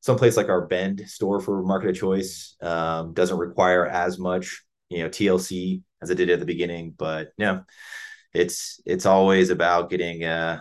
someplace 0.00 0.36
like 0.36 0.48
our 0.48 0.66
Bend 0.66 1.02
store 1.06 1.40
for 1.40 1.62
Market 1.62 1.90
of 1.90 1.96
Choice 1.96 2.56
um, 2.62 3.12
doesn't 3.12 3.38
require 3.38 3.86
as 3.86 4.18
much, 4.18 4.62
you 4.88 5.02
know, 5.02 5.08
TLC 5.08 5.82
as 6.02 6.10
it 6.10 6.16
did 6.16 6.30
at 6.30 6.40
the 6.40 6.46
beginning. 6.46 6.94
But 6.96 7.32
you 7.36 7.46
know, 7.46 7.64
it's 8.32 8.80
it's 8.86 9.06
always 9.06 9.50
about 9.50 9.90
getting 9.90 10.24
uh, 10.24 10.60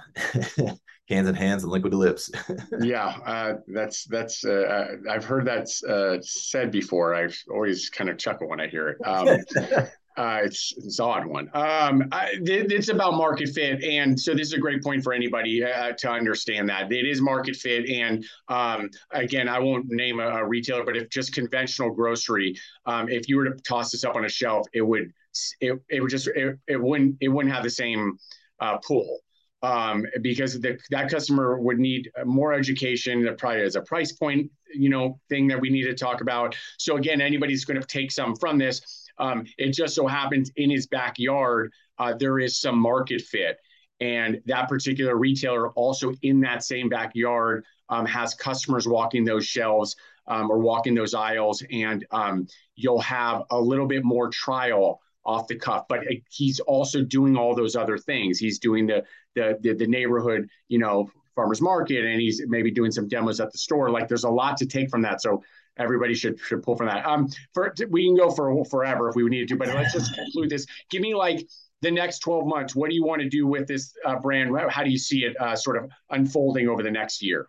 hands 1.10 1.28
and 1.28 1.38
hands 1.38 1.64
and 1.64 1.72
liquid 1.72 1.94
lips. 1.94 2.32
yeah, 2.82 3.18
uh, 3.26 3.54
that's 3.68 4.06
that's 4.06 4.46
uh, 4.46 4.52
uh, 4.52 5.12
I've 5.12 5.26
heard 5.26 5.46
that 5.46 5.68
uh, 5.88 6.22
said 6.22 6.72
before. 6.72 7.16
I 7.16 7.30
always 7.52 7.90
kind 7.90 8.10
of 8.10 8.18
chuckle 8.18 8.48
when 8.48 8.62
I 8.62 8.68
hear 8.68 8.90
it. 8.90 8.98
Um, 9.06 9.38
Uh, 10.18 10.42
it's, 10.44 10.74
it's 10.76 11.00
odd 11.00 11.26
one. 11.26 11.50
Um, 11.54 12.10
I, 12.12 12.32
it's 12.42 12.90
about 12.90 13.14
market 13.14 13.48
fit, 13.48 13.82
and 13.86 14.20
so 14.20 14.34
this 14.34 14.48
is 14.48 14.54
a 14.54 14.58
great 14.58 14.84
point 14.84 15.02
for 15.02 15.14
anybody 15.14 15.64
uh, 15.64 15.94
to 15.94 16.12
understand 16.12 16.68
that 16.68 16.92
it 16.92 17.06
is 17.08 17.22
market 17.22 17.56
fit. 17.56 17.90
And 17.90 18.26
um, 18.50 18.90
again, 19.12 19.48
I 19.48 19.60
won't 19.60 19.86
name 19.88 20.20
a, 20.20 20.28
a, 20.28 20.46
retailer, 20.46 20.84
but 20.84 20.98
if 20.98 21.10
just 21.10 21.34
conventional 21.34 21.92
grocery, 21.92 22.60
um, 22.86 23.08
if 23.08 23.30
you 23.30 23.38
were 23.38 23.46
to 23.46 23.56
toss 23.62 23.92
this 23.92 24.04
up 24.04 24.18
on 24.18 24.26
a 24.26 24.30
shelf, 24.30 24.68
it 24.74 24.82
would 24.82 25.14
it, 25.62 25.80
it 25.88 26.02
would 26.02 26.12
just 26.12 26.28
it, 26.28 26.60
it 26.68 26.82
wouldn't 26.82 27.16
it 27.22 27.30
wouldn't 27.30 27.54
have 27.54 27.64
the 27.64 27.70
same 27.70 28.18
uh, 28.60 28.78
pool 28.80 29.22
um, 29.62 30.06
because 30.22 30.60
the, 30.60 30.80
that 30.90 31.10
customer 31.10 31.60
would 31.60 31.80
need 31.80 32.10
more 32.26 32.54
education. 32.54 33.24
That 33.24 33.38
probably 33.38 33.62
is 33.62 33.76
a 33.76 33.82
price 33.82 34.12
point, 34.12 34.50
you 34.74 34.90
know, 34.90 35.20
thing 35.30 35.48
that 35.48 35.60
we 35.60 35.70
need 35.70 35.84
to 35.84 35.96
talk 35.96 36.22
about. 36.22 36.56
So 36.78 36.98
again, 36.98 37.22
anybody's 37.22 37.66
going 37.66 37.80
to 37.80 37.88
take 37.88 38.12
some 38.12 38.36
from 38.36 38.58
this 38.58 38.82
um, 39.20 39.46
it 39.58 39.72
just 39.72 39.96
so 39.96 40.08
happens 40.08 40.52
in 40.56 40.72
his 40.72 40.88
backyard, 40.88 41.72
uh, 42.00 42.14
there 42.18 42.40
is 42.40 42.60
some 42.60 42.80
market 42.80 43.22
fit. 43.22 43.58
And 44.00 44.42
that 44.46 44.70
particular 44.70 45.18
retailer, 45.18 45.72
also 45.72 46.14
in 46.22 46.40
that 46.42 46.64
same 46.64 46.88
backyard, 46.88 47.66
um, 47.90 48.06
has 48.06 48.34
customers 48.34 48.88
walking 48.88 49.26
those 49.26 49.46
shelves 49.46 49.96
um, 50.28 50.50
or 50.50 50.60
walking 50.60 50.96
those 50.96 51.14
aisles. 51.14 51.62
And 51.70 52.06
um, 52.12 52.48
you'll 52.76 53.02
have 53.02 53.44
a 53.52 53.60
little 53.60 53.88
bit 53.88 54.06
more 54.06 54.30
trial 54.30 55.02
off 55.26 55.48
the 55.48 55.56
cuff. 55.56 55.86
But 55.90 56.00
uh, 56.00 56.16
he's 56.30 56.62
also 56.62 57.04
doing 57.04 57.36
all 57.36 57.54
those 57.54 57.76
other 57.76 57.98
things. 57.98 58.40
He's 58.40 58.60
doing 58.60 58.88
the, 58.88 59.04
the, 59.36 59.58
the, 59.62 59.74
the 59.74 59.88
neighborhood, 59.88 60.48
you 60.68 60.80
know, 60.80 61.10
farmers 61.36 61.62
market, 61.62 62.06
and 62.06 62.20
he's 62.20 62.42
maybe 62.48 62.72
doing 62.72 62.92
some 62.92 63.08
demos 63.08 63.40
at 63.40 63.52
the 63.52 63.58
store. 63.58 63.90
Like 63.90 64.08
there's 64.08 64.24
a 64.24 64.30
lot 64.30 64.58
to 64.58 64.66
take 64.66 64.90
from 64.90 65.02
that. 65.04 65.22
So 65.22 65.42
everybody 65.78 66.14
should 66.14 66.40
should 66.40 66.62
pull 66.64 66.76
from 66.76 66.88
that. 66.88 67.06
Um, 67.06 67.30
for 67.54 67.74
we 67.90 68.06
can 68.06 68.16
go 68.16 68.30
for 68.30 68.64
forever 68.66 69.10
if 69.10 69.16
we 69.16 69.24
need 69.30 69.48
to, 69.48 69.56
but 69.56 69.70
let's 69.70 69.94
just 69.94 70.14
conclude 70.14 70.50
this. 70.50 70.66
Give 70.90 71.02
me 71.02 71.16
like 71.16 71.48
the 71.82 71.92
next 71.92 72.20
12 72.20 72.46
months. 72.46 72.76
What 72.76 72.90
do 72.90 72.96
you 72.96 73.06
want 73.06 73.22
to 73.22 73.30
do 73.30 73.48
with 73.48 73.68
this 73.68 73.94
uh, 74.06 74.20
brand? 74.20 74.56
How 74.70 74.84
do 74.84 74.90
you 74.90 74.98
see 74.98 75.24
it 75.24 75.40
uh, 75.40 75.56
sort 75.56 75.78
of 75.78 75.90
unfolding 76.10 76.68
over 76.68 76.84
the 76.84 76.92
next 76.92 77.22
year? 77.22 77.48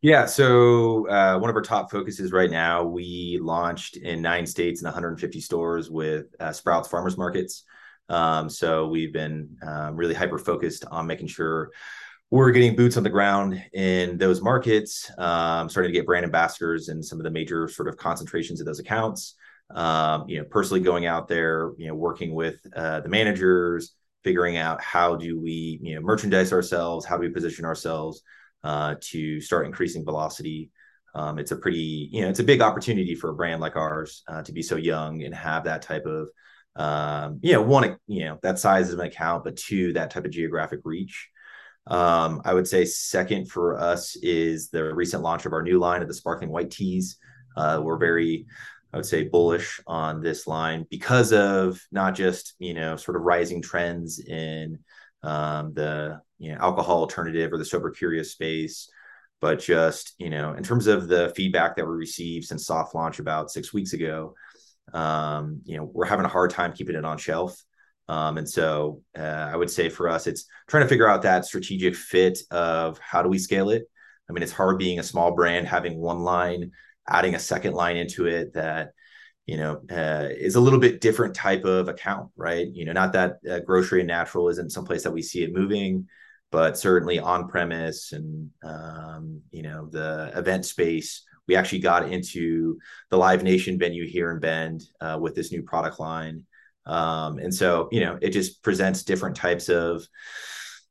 Yeah, 0.00 0.26
so 0.26 1.08
uh, 1.08 1.38
one 1.38 1.48
of 1.48 1.54
our 1.54 1.62
top 1.62 1.90
focuses 1.90 2.32
right 2.32 2.50
now, 2.50 2.82
we 2.82 3.38
launched 3.40 3.96
in 3.96 4.20
nine 4.20 4.46
states 4.46 4.80
and 4.80 4.86
150 4.86 5.40
stores 5.40 5.90
with 5.90 6.26
uh, 6.40 6.50
Sprouts 6.50 6.88
Farmers 6.88 7.16
Markets. 7.16 7.62
Um, 8.08 8.48
so 8.48 8.88
we've 8.88 9.12
been 9.12 9.56
um, 9.66 9.96
really 9.96 10.14
hyper 10.14 10.38
focused 10.38 10.84
on 10.90 11.06
making 11.06 11.28
sure 11.28 11.70
we're 12.30 12.50
getting 12.50 12.74
boots 12.74 12.96
on 12.96 13.02
the 13.02 13.10
ground 13.10 13.62
in 13.74 14.16
those 14.16 14.40
markets, 14.40 15.10
um, 15.18 15.68
starting 15.68 15.92
to 15.92 15.98
get 15.98 16.06
brand 16.06 16.24
ambassadors 16.24 16.88
in 16.88 17.02
some 17.02 17.18
of 17.18 17.24
the 17.24 17.30
major 17.30 17.68
sort 17.68 17.88
of 17.88 17.96
concentrations 17.96 18.58
of 18.60 18.66
those 18.66 18.78
accounts. 18.78 19.34
Um, 19.74 20.28
you 20.28 20.38
know, 20.38 20.44
personally 20.44 20.80
going 20.80 21.06
out 21.06 21.28
there, 21.28 21.72
you 21.78 21.88
know, 21.88 21.94
working 21.94 22.34
with 22.34 22.56
uh, 22.74 23.00
the 23.00 23.08
managers, 23.08 23.94
figuring 24.24 24.56
out 24.56 24.82
how 24.82 25.16
do 25.16 25.40
we, 25.40 25.78
you 25.82 25.94
know, 25.94 26.00
merchandise 26.00 26.52
ourselves, 26.52 27.04
how 27.04 27.16
do 27.16 27.22
we 27.22 27.28
position 27.28 27.64
ourselves 27.64 28.22
uh, 28.64 28.94
to 29.00 29.40
start 29.40 29.66
increasing 29.66 30.04
velocity. 30.04 30.70
Um, 31.14 31.38
it's 31.38 31.52
a 31.52 31.56
pretty, 31.56 32.08
you 32.12 32.22
know, 32.22 32.28
it's 32.28 32.40
a 32.40 32.44
big 32.44 32.62
opportunity 32.62 33.14
for 33.14 33.30
a 33.30 33.34
brand 33.34 33.60
like 33.60 33.76
ours 33.76 34.22
uh, 34.28 34.42
to 34.42 34.52
be 34.52 34.62
so 34.62 34.76
young 34.76 35.22
and 35.22 35.34
have 35.34 35.64
that 35.64 35.82
type 35.82 36.06
of, 36.06 36.30
um, 36.76 37.40
you 37.42 37.52
know, 37.52 37.62
one, 37.62 37.96
you 38.06 38.24
know, 38.24 38.38
that 38.42 38.58
size 38.58 38.92
of 38.92 38.98
an 38.98 39.06
account, 39.06 39.44
but 39.44 39.56
two, 39.56 39.92
that 39.92 40.10
type 40.10 40.24
of 40.24 40.30
geographic 40.30 40.80
reach. 40.84 41.28
Um, 41.86 42.42
I 42.44 42.54
would 42.54 42.68
say 42.68 42.84
second 42.84 43.50
for 43.50 43.78
us 43.78 44.16
is 44.16 44.70
the 44.70 44.94
recent 44.94 45.22
launch 45.22 45.46
of 45.46 45.52
our 45.52 45.62
new 45.62 45.78
line 45.78 46.00
of 46.00 46.08
the 46.08 46.14
sparkling 46.14 46.50
white 46.50 46.70
teas. 46.70 47.18
Uh, 47.56 47.80
we're 47.82 47.98
very, 47.98 48.46
I 48.92 48.96
would 48.96 49.06
say, 49.06 49.28
bullish 49.28 49.80
on 49.86 50.22
this 50.22 50.46
line 50.46 50.86
because 50.90 51.32
of 51.32 51.80
not 51.90 52.14
just 52.14 52.54
you 52.58 52.74
know 52.74 52.96
sort 52.96 53.16
of 53.16 53.24
rising 53.24 53.60
trends 53.60 54.20
in 54.20 54.78
um, 55.22 55.74
the 55.74 56.20
you 56.38 56.52
know 56.52 56.58
alcohol 56.60 57.00
alternative 57.00 57.52
or 57.52 57.58
the 57.58 57.64
sober 57.64 57.90
curious 57.90 58.32
space, 58.32 58.88
but 59.40 59.58
just 59.58 60.14
you 60.18 60.30
know 60.30 60.52
in 60.54 60.62
terms 60.62 60.86
of 60.86 61.08
the 61.08 61.32
feedback 61.34 61.76
that 61.76 61.86
we 61.86 61.92
received 61.92 62.46
since 62.46 62.64
soft 62.64 62.94
launch 62.94 63.18
about 63.18 63.50
six 63.50 63.74
weeks 63.74 63.92
ago, 63.92 64.34
um, 64.92 65.60
you 65.64 65.76
know 65.76 65.84
we're 65.84 66.06
having 66.06 66.24
a 66.24 66.28
hard 66.28 66.50
time 66.50 66.72
keeping 66.72 66.96
it 66.96 67.04
on 67.04 67.18
shelf. 67.18 67.62
Um, 68.08 68.36
and 68.36 68.48
so 68.48 69.00
uh, 69.16 69.22
I 69.52 69.56
would 69.56 69.70
say 69.70 69.88
for 69.88 70.08
us, 70.08 70.26
it's 70.26 70.46
trying 70.68 70.82
to 70.82 70.88
figure 70.88 71.08
out 71.08 71.22
that 71.22 71.44
strategic 71.44 71.94
fit 71.94 72.40
of 72.50 72.98
how 72.98 73.22
do 73.22 73.28
we 73.28 73.38
scale 73.38 73.70
it. 73.70 73.84
I 74.28 74.32
mean, 74.32 74.42
it's 74.42 74.52
hard 74.52 74.78
being 74.78 74.98
a 74.98 75.04
small 75.04 75.34
brand, 75.34 75.66
having 75.68 75.98
one 75.98 76.20
line, 76.20 76.72
adding 77.08 77.34
a 77.34 77.38
second 77.38 77.74
line 77.74 77.96
into 77.96 78.26
it 78.26 78.54
that 78.54 78.92
you 79.46 79.56
know 79.56 79.80
uh, 79.90 80.28
is 80.30 80.54
a 80.54 80.60
little 80.60 80.78
bit 80.78 81.00
different 81.00 81.34
type 81.34 81.64
of 81.64 81.88
account, 81.88 82.30
right? 82.36 82.66
You 82.72 82.84
know, 82.84 82.92
not 82.92 83.12
that 83.12 83.38
uh, 83.50 83.60
grocery 83.60 84.00
and 84.00 84.08
natural 84.08 84.48
isn't 84.48 84.72
someplace 84.72 85.02
that 85.04 85.12
we 85.12 85.22
see 85.22 85.42
it 85.42 85.52
moving, 85.52 86.08
but 86.50 86.78
certainly 86.78 87.18
on 87.18 87.48
premise 87.48 88.12
and 88.12 88.50
um, 88.64 89.40
you 89.50 89.62
know 89.62 89.88
the 89.90 90.32
event 90.34 90.64
space. 90.64 91.22
We 91.48 91.56
actually 91.56 91.80
got 91.80 92.10
into 92.12 92.78
the 93.10 93.18
Live 93.18 93.42
Nation 93.42 93.78
venue 93.78 94.06
here 94.06 94.30
in 94.30 94.40
Bend 94.40 94.82
uh, 95.00 95.18
with 95.20 95.34
this 95.34 95.52
new 95.52 95.62
product 95.62 95.98
line 96.00 96.44
Um, 96.86 97.38
and 97.38 97.54
so, 97.54 97.88
you 97.92 98.00
know, 98.00 98.18
it 98.20 98.30
just 98.30 98.62
presents 98.62 99.04
different 99.04 99.36
types 99.36 99.68
of, 99.68 100.02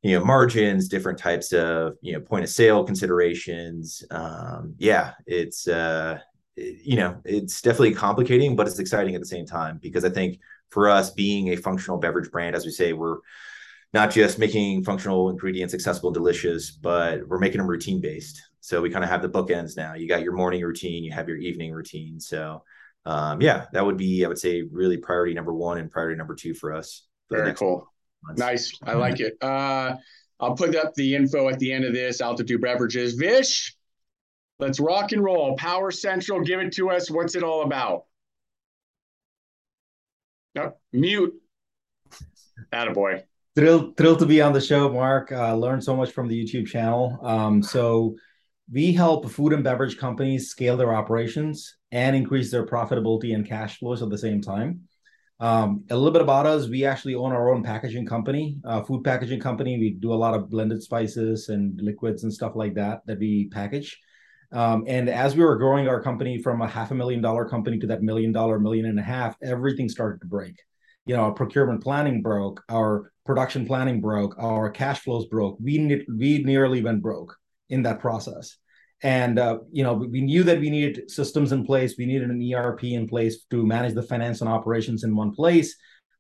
you 0.02 0.18
know, 0.18 0.26
margins, 0.26 0.88
different 0.88 1.20
types 1.20 1.54
of, 1.54 1.96
you 2.02 2.14
know, 2.14 2.22
point 2.22 2.44
of 2.44 2.50
sale 2.50 2.84
considerations. 2.84 4.04
Um, 4.10 4.76
yeah, 4.78 5.14
it's, 5.26 5.68
uh, 5.68 6.20
you 6.56 6.96
know, 6.96 7.22
it's 7.26 7.62
definitely 7.62 7.94
complicating, 7.94 8.56
but 8.56 8.68
it's 8.68 8.80
exciting 8.80 9.16
at 9.16 9.22
the 9.22 9.28
same 9.28 9.46
time 9.46 9.80
because 9.82 10.06
I 10.06 10.10
think 10.10 10.40
for 10.70 10.90
us 10.90 11.12
being 11.12 11.50
a 11.50 11.56
functional 11.58 11.98
beverage 11.98 12.32
brand, 12.32 12.56
as 12.56 12.66
we 12.66 12.72
say, 12.72 12.94
we're 12.94 13.18
not 13.94 14.12
just 14.12 14.40
making 14.40 14.84
functional 14.84 15.30
ingredients 15.30 15.74
accessible 15.74 16.10
and 16.10 16.14
delicious, 16.14 16.72
but 16.72 17.28
we're 17.28 17.40
making 17.40 17.58
them 17.58 17.68
routine 17.68 18.00
based. 18.00 18.42
So 18.62 18.82
we 18.82 18.90
kind 18.90 19.04
of 19.04 19.10
have 19.10 19.22
the 19.22 19.30
bookends 19.30 19.76
now. 19.76 19.96
You 19.96 20.08
got 20.08 20.22
your 20.22 20.34
morning 20.34 20.62
routine, 20.62 21.04
you 21.04 21.12
have 21.12 21.28
your 21.28 21.38
evening 21.38 21.74
routine. 21.74 22.20
So 22.20 22.64
um, 23.06 23.42
yeah, 23.42 23.66
that 23.74 23.86
would 23.86 23.98
be, 23.98 24.24
I 24.24 24.28
would 24.28 24.40
say, 24.40 24.62
really 24.62 24.98
priority 24.98 25.34
number 25.34 25.54
one 25.54 25.78
and 25.78 25.90
priority 25.90 26.18
number 26.18 26.36
two 26.36 26.54
for 26.54 26.74
us. 26.74 27.08
For 27.28 27.38
Very 27.38 27.54
cool. 27.54 27.92
Nice. 28.36 28.78
I 28.84 28.94
like 28.94 29.20
it. 29.20 29.36
Uh, 29.42 29.96
I'll 30.40 30.56
put 30.56 30.76
up 30.76 30.94
the 30.94 31.16
info 31.16 31.50
at 31.50 31.60
the 31.60 31.74
end 31.74 31.86
of 31.86 31.94
this. 31.94 32.22
Altitude 32.22 32.62
Beverages. 32.62 33.14
Vish, 33.14 33.76
let's 34.60 34.80
rock 34.80 35.12
and 35.12 35.24
roll. 35.24 35.56
Power 35.58 35.92
Central, 35.92 36.42
give 36.42 36.60
it 36.60 36.74
to 36.74 36.92
us. 36.92 37.10
What's 37.10 37.36
it 37.36 37.44
all 37.44 37.64
about? 37.64 38.06
No, 40.54 40.74
mute. 40.92 41.34
Attaboy. 42.72 43.24
Thrilled, 43.54 43.98
thrilled 43.98 44.20
to 44.20 44.26
be 44.26 44.42
on 44.42 44.54
the 44.54 44.62
show, 44.62 44.90
Mark. 44.90 45.30
Uh, 45.32 45.54
learned 45.56 45.84
so 45.84 45.94
much 45.94 46.12
from 46.12 46.30
the 46.30 46.42
YouTube 46.42 46.68
channel. 46.68 47.20
Um, 47.22 47.62
so 47.62 48.16
we 48.72 48.94
help 48.94 49.30
food 49.30 49.52
and 49.52 49.62
beverage 49.62 49.98
companies 49.98 50.50
scale 50.50 50.78
their 50.78 50.94
operations 50.94 51.76
and 51.92 52.16
increase 52.16 52.50
their 52.50 52.66
profitability 52.66 53.36
and 53.36 53.46
cash 53.46 53.80
flows 53.80 54.02
at 54.02 54.10
the 54.10 54.18
same 54.18 54.42
time. 54.42 54.88
Um, 55.42 55.84
a 55.90 55.96
little 55.98 56.12
bit 56.12 56.22
about 56.22 56.46
us: 56.46 56.70
we 56.70 56.86
actually 56.86 57.16
own 57.16 57.34
our 57.34 57.54
own 57.54 57.62
packaging 57.62 58.06
company, 58.06 58.58
uh, 58.64 58.84
food 58.84 59.04
packaging 59.04 59.42
company. 59.42 59.78
We 59.78 59.90
do 59.90 60.14
a 60.14 60.16
lot 60.16 60.34
of 60.34 60.50
blended 60.50 60.82
spices 60.82 61.50
and 61.50 61.78
liquids 61.82 62.24
and 62.24 62.32
stuff 62.32 62.56
like 62.56 62.76
that 62.76 63.02
that 63.06 63.20
we 63.20 63.50
package. 63.50 64.00
Um, 64.54 64.86
and 64.88 65.10
as 65.10 65.36
we 65.36 65.44
were 65.44 65.58
growing 65.58 65.90
our 65.90 66.02
company 66.02 66.42
from 66.42 66.62
a 66.62 66.68
half 66.68 66.92
a 66.92 66.96
million 66.96 67.22
dollar 67.22 67.44
company 67.50 67.80
to 67.80 67.88
that 67.88 68.02
million 68.02 68.32
dollar, 68.32 68.60
million 68.60 68.86
and 68.86 69.00
a 69.00 69.04
half, 69.04 69.36
everything 69.44 69.90
started 69.90 70.22
to 70.22 70.28
break. 70.28 70.56
You 71.06 71.16
know, 71.16 71.24
our 71.24 71.34
procurement 71.34 71.82
planning 71.84 72.22
broke, 72.22 72.64
our 72.70 73.12
production 73.32 73.66
planning 73.66 74.02
broke, 74.02 74.36
our 74.38 74.70
cash 74.70 75.00
flows 75.00 75.26
broke. 75.28 75.58
We 75.62 76.04
we 76.22 76.44
nearly 76.44 76.84
went 76.84 77.02
broke 77.02 77.38
in 77.70 77.84
that 77.84 78.02
process. 78.02 78.58
And 79.04 79.40
uh, 79.40 79.60
you 79.72 79.84
know, 79.86 79.94
we 79.94 80.20
knew 80.20 80.44
that 80.44 80.60
we 80.60 80.70
needed 80.70 81.10
systems 81.10 81.54
in 81.54 81.66
place. 81.66 81.96
We 81.98 82.06
needed 82.06 82.30
an 82.30 82.54
ERP 82.54 82.84
in 82.84 83.08
place 83.08 83.46
to 83.52 83.66
manage 83.66 83.94
the 83.94 84.04
finance 84.04 84.42
and 84.42 84.50
operations 84.50 85.06
in 85.06 85.16
one 85.16 85.32
place. 85.32 85.78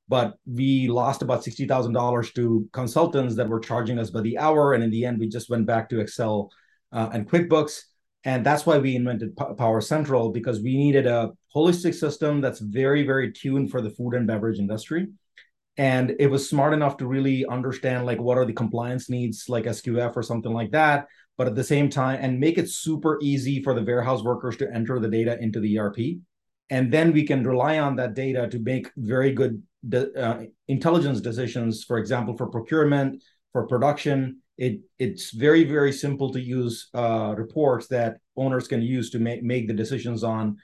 But 0.07 0.35
we 0.45 0.87
lost 0.87 1.21
about 1.21 1.43
sixty 1.43 1.67
thousand 1.67 1.91
dollars 1.91 2.31
to 2.37 2.69
consultants 2.71 3.35
that 3.35 3.49
were 3.49 3.59
charging 3.59 3.99
us 3.99 4.09
by 4.09 4.21
the 4.21 4.37
hour, 4.37 4.73
and 4.73 4.81
in 4.81 4.89
the 4.89 5.05
end, 5.05 5.19
we 5.19 5.27
just 5.27 5.49
went 5.49 5.65
back 5.65 5.89
to 5.89 5.99
Excel 5.99 6.49
uh, 6.93 7.09
and 7.11 7.29
QuickBooks 7.29 7.81
and 8.23 8.45
that's 8.45 8.65
why 8.65 8.77
we 8.77 8.95
invented 8.95 9.35
Power 9.35 9.81
Central 9.81 10.29
because 10.29 10.61
we 10.61 10.77
needed 10.77 11.07
a 11.07 11.31
holistic 11.55 11.95
system 11.95 12.39
that's 12.39 12.59
very, 12.59 13.03
very 13.03 13.31
tuned 13.31 13.71
for 13.71 13.81
the 13.81 13.89
food 13.89 14.13
and 14.13 14.27
beverage 14.27 14.59
industry. 14.59 15.07
And 15.81 16.15
it 16.19 16.27
was 16.27 16.47
smart 16.47 16.75
enough 16.75 16.97
to 16.97 17.07
really 17.07 17.43
understand 17.47 18.05
like 18.05 18.21
what 18.21 18.37
are 18.37 18.45
the 18.45 18.53
compliance 18.53 19.09
needs, 19.09 19.49
like 19.49 19.65
SQF 19.65 20.15
or 20.15 20.21
something 20.21 20.53
like 20.53 20.69
that. 20.73 21.07
But 21.39 21.47
at 21.47 21.55
the 21.55 21.63
same 21.63 21.89
time, 21.89 22.19
and 22.21 22.39
make 22.39 22.59
it 22.59 22.69
super 22.69 23.17
easy 23.19 23.63
for 23.63 23.73
the 23.73 23.81
warehouse 23.81 24.21
workers 24.21 24.55
to 24.57 24.71
enter 24.71 24.99
the 24.99 25.07
data 25.07 25.39
into 25.41 25.59
the 25.59 25.79
ERP. 25.79 25.97
And 26.69 26.93
then 26.93 27.11
we 27.11 27.23
can 27.25 27.43
rely 27.43 27.79
on 27.79 27.95
that 27.95 28.13
data 28.13 28.47
to 28.49 28.59
make 28.59 28.91
very 28.95 29.31
good 29.33 29.63
de- 29.89 30.13
uh, 30.13 30.43
intelligence 30.67 31.19
decisions, 31.19 31.83
for 31.83 31.97
example, 31.97 32.37
for 32.37 32.45
procurement, 32.45 33.23
for 33.51 33.65
production, 33.65 34.37
it 34.61 34.81
it's 34.99 35.31
very 35.31 35.63
very 35.63 35.91
simple 35.91 36.31
to 36.31 36.39
use 36.39 36.89
uh, 36.93 37.33
reports 37.35 37.87
that 37.87 38.17
owners 38.37 38.67
can 38.67 38.81
use 38.83 39.09
to 39.09 39.17
make 39.17 39.41
make 39.41 39.67
the 39.67 39.73
decisions 39.73 40.23
on 40.23 40.57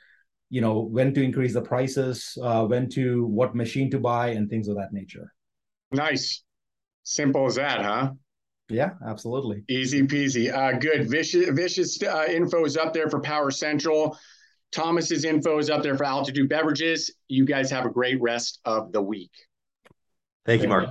you 0.50 0.62
know 0.62 0.80
when 0.80 1.14
to 1.14 1.24
increase 1.24 1.54
the 1.54 1.62
prices 1.62 2.38
uh, 2.42 2.66
when 2.66 2.90
to 2.90 3.26
what 3.26 3.56
machine 3.56 3.90
to 3.92 4.00
buy 4.00 4.30
and 4.30 4.50
things 4.50 4.68
of 4.68 4.76
that 4.76 4.94
nature. 4.94 5.34
Nice. 5.92 6.44
Simple 7.04 7.46
as 7.46 7.56
that 7.56 7.82
huh? 7.82 8.12
Yeah 8.70 8.92
absolutely. 9.06 9.64
Easy 9.70 10.02
peasy. 10.04 10.54
Uh, 10.54 10.78
good. 10.78 11.10
Vish's 11.10 11.50
Vish's 11.50 12.02
uh, 12.04 12.26
info 12.30 12.66
is 12.66 12.78
up 12.78 12.94
there 12.94 13.10
for 13.10 13.22
power 13.22 13.52
central. 13.52 14.18
Thomas's 14.72 15.24
info 15.24 15.60
is 15.60 15.70
up 15.70 15.84
there 15.84 15.96
for 15.96 16.04
altitude 16.04 16.50
beverages. 16.50 17.14
You 17.30 17.46
guys 17.46 17.72
have 17.72 17.86
a 17.86 17.90
great 17.90 18.22
rest 18.22 18.60
of 18.66 18.92
the 18.92 19.02
week. 19.02 19.32
Thank 20.46 20.62
you 20.62 20.68
mark 20.68 20.90